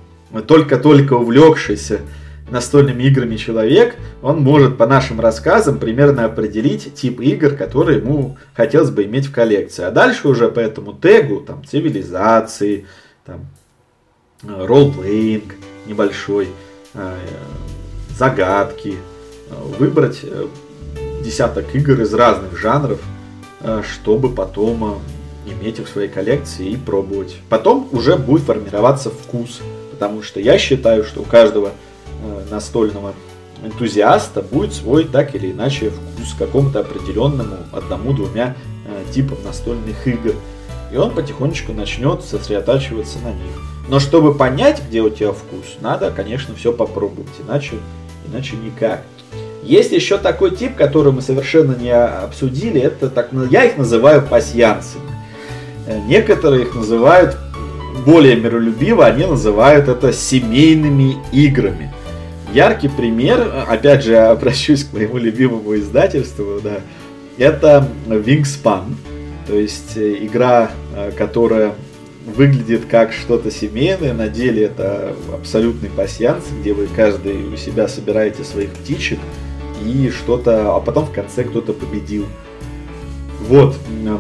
[0.48, 2.00] только-только увлекшийся
[2.52, 8.92] настольными играми человек, он может по нашим рассказам примерно определить тип игр, которые ему хотелось
[8.92, 9.84] бы иметь в коллекции.
[9.84, 12.86] А дальше уже по этому тегу, там, цивилизации,
[13.26, 13.48] там,
[14.44, 15.56] э, роллплейнг
[15.88, 16.50] небольшой,
[16.94, 17.18] э,
[18.18, 18.96] загадки,
[19.50, 20.24] э, выбрать
[21.24, 23.00] десяток игр из разных жанров,
[23.84, 25.02] чтобы потом
[25.46, 27.38] иметь их в своей коллекции и пробовать.
[27.48, 31.74] Потом уже будет формироваться вкус, потому что я считаю, что у каждого
[32.50, 33.14] настольного
[33.64, 38.56] энтузиаста будет свой так или иначе вкус к какому-то определенному одному-двумя
[39.14, 40.34] типам настольных игр.
[40.92, 43.52] И он потихонечку начнет сосредотачиваться на них.
[43.88, 47.76] Но чтобы понять, где у тебя вкус, надо, конечно, все попробовать, иначе,
[48.28, 49.04] иначе никак.
[49.64, 55.04] Есть еще такой тип, который мы совершенно не обсудили, это так, я их называю пасьянцами.
[55.88, 57.38] Э, некоторые их называют
[58.06, 61.94] более миролюбиво, они называют это семейными играми.
[62.54, 66.82] Яркий пример, опять же, обращусь к моему любимому издательству, да,
[67.38, 68.94] это Wingspan,
[69.48, 71.74] то есть э, игра, э, которая
[72.26, 78.44] выглядит как что-то семейное, на деле это абсолютный пасьянс, где вы каждый у себя собираете
[78.44, 79.20] своих птичек,
[79.86, 82.26] и что-то, а потом в конце кто-то победил.
[83.48, 83.76] Вот,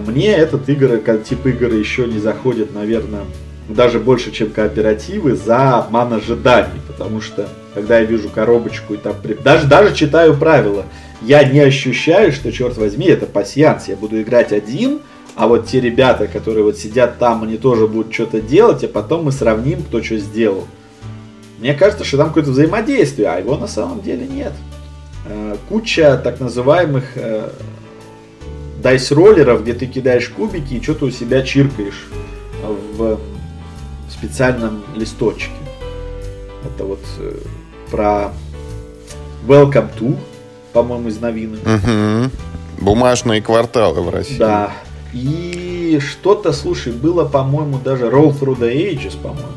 [0.07, 3.21] мне этот игры, тип игры еще не заходит, наверное,
[3.69, 9.15] даже больше, чем кооперативы, за обман ожиданий, потому что, когда я вижу коробочку и там,
[9.43, 10.85] даже, даже читаю правила,
[11.21, 14.99] я не ощущаю, что, черт возьми, это пассианс, я буду играть один,
[15.35, 19.25] а вот те ребята, которые вот сидят там, они тоже будут что-то делать, а потом
[19.25, 20.67] мы сравним, кто что сделал.
[21.59, 24.53] Мне кажется, что там какое-то взаимодействие, а его на самом деле нет.
[25.27, 27.49] Э, куча так называемых э,
[28.81, 32.07] дайс-роллеров, где ты кидаешь кубики и что-то у себя чиркаешь
[32.97, 33.19] в
[34.09, 35.51] специальном листочке.
[36.63, 37.37] Это вот э,
[37.91, 38.31] про
[39.47, 40.17] Welcome to,
[40.73, 41.59] по-моему, из новинок.
[41.59, 42.31] Угу.
[42.83, 44.37] Бумажные кварталы в России.
[44.37, 44.71] Да.
[45.13, 49.49] И что-то, слушай, было, по-моему, даже Roll Through the Ages, по-моему.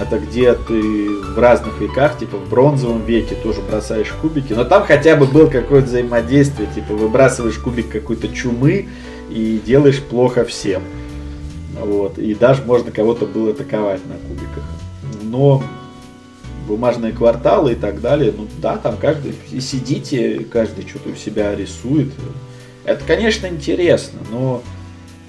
[0.00, 4.54] Это где ты в разных веках, типа в бронзовом веке тоже бросаешь кубики.
[4.54, 6.68] Но там хотя бы было какое-то взаимодействие.
[6.74, 8.88] Типа выбрасываешь кубик какой-то чумы
[9.28, 10.82] и делаешь плохо всем.
[11.78, 12.18] Вот.
[12.18, 14.64] И даже можно кого-то было атаковать на кубиках.
[15.22, 15.62] Но
[16.70, 22.12] бумажные кварталы и так далее, ну да, там каждый, сидите, каждый что-то у себя рисует.
[22.84, 24.62] Это, конечно, интересно, но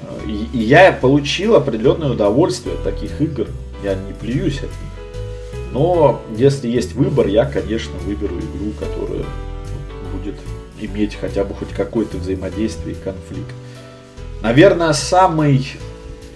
[0.04, 3.48] э, и, я получил определенное удовольствие от таких игр.
[3.84, 5.72] Я не плююсь от них.
[5.74, 9.26] Но если есть выбор, я, конечно, выберу игру, которая
[10.14, 10.36] будет
[10.80, 13.52] иметь хотя бы хоть какое-то взаимодействие и конфликт.
[14.44, 15.66] Наверное, самый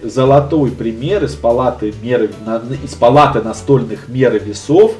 [0.10, 2.32] золотой пример из палаты, меры,
[2.84, 4.94] из палаты настольных мер и весов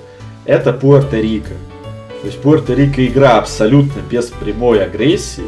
[0.46, 1.54] это Пуэрто-Рико.
[2.22, 5.44] То есть Пуэрто-Рико игра абсолютно без прямой агрессии,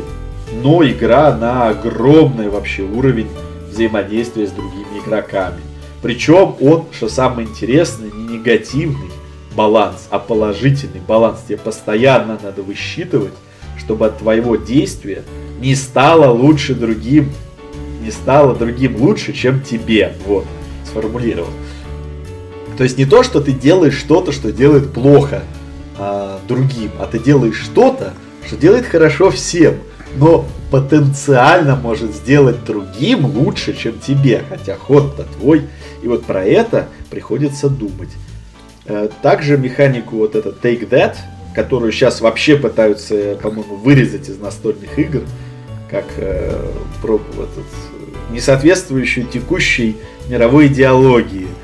[0.63, 3.29] но игра на огромный вообще уровень
[3.69, 5.59] взаимодействия с другими игроками.
[6.01, 9.11] Причем он, что самое интересное, не негативный
[9.55, 11.39] баланс, а положительный баланс.
[11.47, 13.33] Тебе постоянно надо высчитывать,
[13.77, 15.23] чтобы от твоего действия
[15.59, 17.31] не стало лучше другим,
[18.07, 20.13] не стало другим лучше, чем тебе.
[20.25, 20.45] Вот,
[20.85, 21.49] сформулировал.
[22.77, 25.43] То есть не то, что ты делаешь что-то, что делает плохо
[25.97, 28.13] а, другим, а ты делаешь что-то,
[28.45, 29.75] что делает хорошо всем,
[30.15, 35.63] но потенциально может сделать другим лучше, чем тебе, хотя ход-то твой.
[36.01, 38.09] И вот про это приходится думать.
[38.85, 41.15] Э, также механику вот это Take That,
[41.55, 45.23] которую сейчас вообще пытаются, по-моему, вырезать из настольных игр,
[45.89, 47.96] как э, про этот,
[48.31, 49.97] несоответствующую текущей
[50.29, 51.47] мировой идеологии–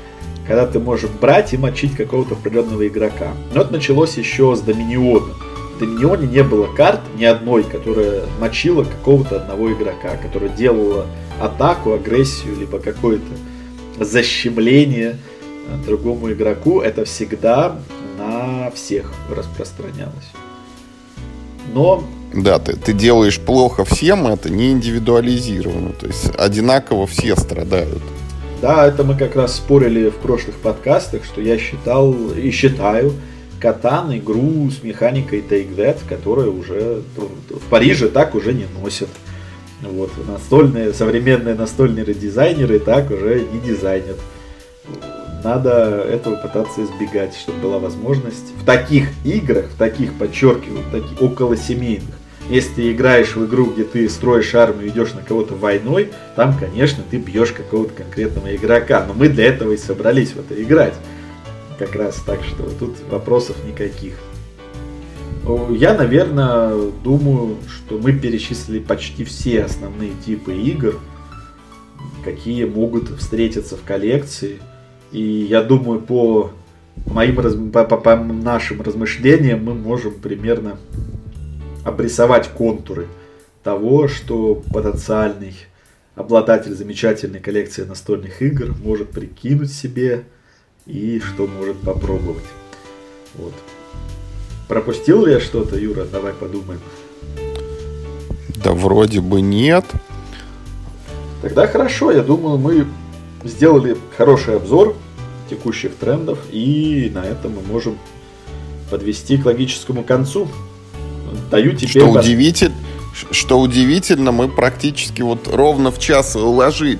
[0.46, 3.32] когда ты можешь брать и мочить какого-то определенного игрока.
[3.54, 5.34] Но это началось еще с Доминиона.
[5.74, 11.06] В Доминионе не было карт ни одной, которая мочила какого-то одного игрока, которая делала
[11.40, 13.24] атаку, агрессию, либо какое-то
[13.98, 15.18] защемление
[15.86, 16.80] другому игроку.
[16.80, 17.78] Это всегда
[18.18, 20.30] на всех распространялось.
[21.72, 22.04] Но
[22.42, 25.92] да, ты, ты делаешь плохо всем, это не индивидуализировано.
[25.92, 28.02] То есть одинаково все страдают.
[28.60, 33.12] Да, это мы как раз спорили в прошлых подкастах, что я считал и считаю
[33.60, 39.08] Катан игру с механикой Take That, которая уже в Париже так уже не носят.
[39.80, 44.16] Вот, настольные, современные настольные дизайнеры так уже не дизайнят.
[45.42, 51.56] Надо этого пытаться избегать, чтобы была возможность в таких играх, в таких, подчеркиваю, таких около
[51.56, 52.14] семейных,
[52.48, 57.02] если ты играешь в игру, где ты строишь армию, идешь на кого-то войной, там, конечно,
[57.10, 59.04] ты бьешь какого-то конкретного игрока.
[59.06, 60.94] Но мы для этого и собрались в это играть.
[61.78, 64.14] Как раз так что тут вопросов никаких.
[65.70, 70.98] Я, наверное, думаю, что мы перечислили почти все основные типы игр,
[72.24, 74.58] какие могут встретиться в коллекции.
[75.12, 76.50] И я думаю, по
[77.06, 77.36] моим
[77.70, 80.78] по, по, по нашим размышлениям мы можем примерно
[81.84, 83.08] обрисовать контуры
[83.62, 85.54] того, что потенциальный
[86.14, 90.24] обладатель замечательной коллекции настольных игр может прикинуть себе
[90.86, 92.44] и что может попробовать.
[93.34, 93.54] Вот.
[94.68, 96.04] Пропустил ли я что-то, Юра?
[96.04, 96.80] Давай подумаем.
[98.62, 99.84] Да вроде бы нет.
[101.42, 102.86] Тогда хорошо, я думаю, мы
[103.42, 104.96] сделали хороший обзор
[105.50, 107.98] текущих трендов, и на этом мы можем
[108.90, 110.48] подвести к логическому концу
[111.54, 112.02] даю теперь...
[112.02, 112.72] Что, удивитель,
[113.30, 116.98] что удивительно, мы практически вот ровно в час уложились.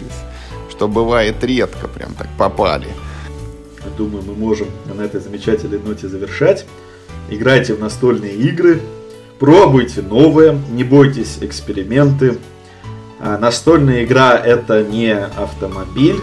[0.70, 2.88] Что бывает редко, прям так попали.
[3.98, 6.66] Думаю, мы можем на этой замечательной ноте завершать.
[7.30, 8.80] Играйте в настольные игры,
[9.38, 12.38] пробуйте новое, не бойтесь эксперименты.
[13.20, 16.20] А настольная игра это не автомобиль,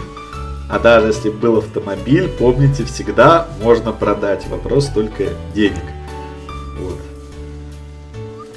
[0.70, 4.46] а даже если был автомобиль, помните, всегда можно продать.
[4.48, 5.82] Вопрос только денег.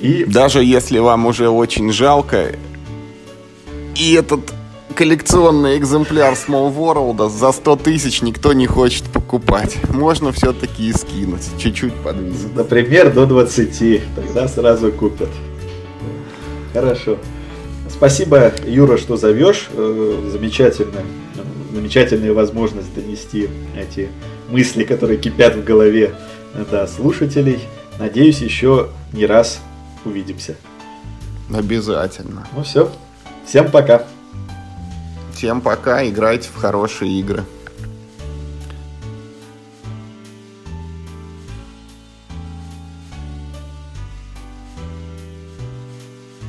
[0.05, 0.23] И...
[0.23, 2.55] Даже если вам уже очень жалко,
[3.95, 4.53] и этот
[4.93, 9.77] коллекционный экземпляр Small World за 100 тысяч никто не хочет покупать.
[9.89, 12.55] Можно все-таки и скинуть, чуть-чуть подвинуть.
[12.55, 15.29] Например, до 20, тогда сразу купят.
[16.71, 17.17] Хорошо.
[17.89, 19.69] Спасибо, Юра, что зовешь.
[19.73, 21.01] Э, замечательно.
[21.73, 24.09] Замечательная возможность донести эти
[24.49, 26.13] мысли, которые кипят в голове
[26.69, 27.59] до слушателей.
[27.97, 29.59] Надеюсь, еще не раз
[30.05, 30.55] увидимся.
[31.53, 32.47] Обязательно.
[32.55, 32.91] Ну все.
[33.45, 34.03] Всем пока.
[35.33, 37.43] Всем пока, играйте в хорошие игры.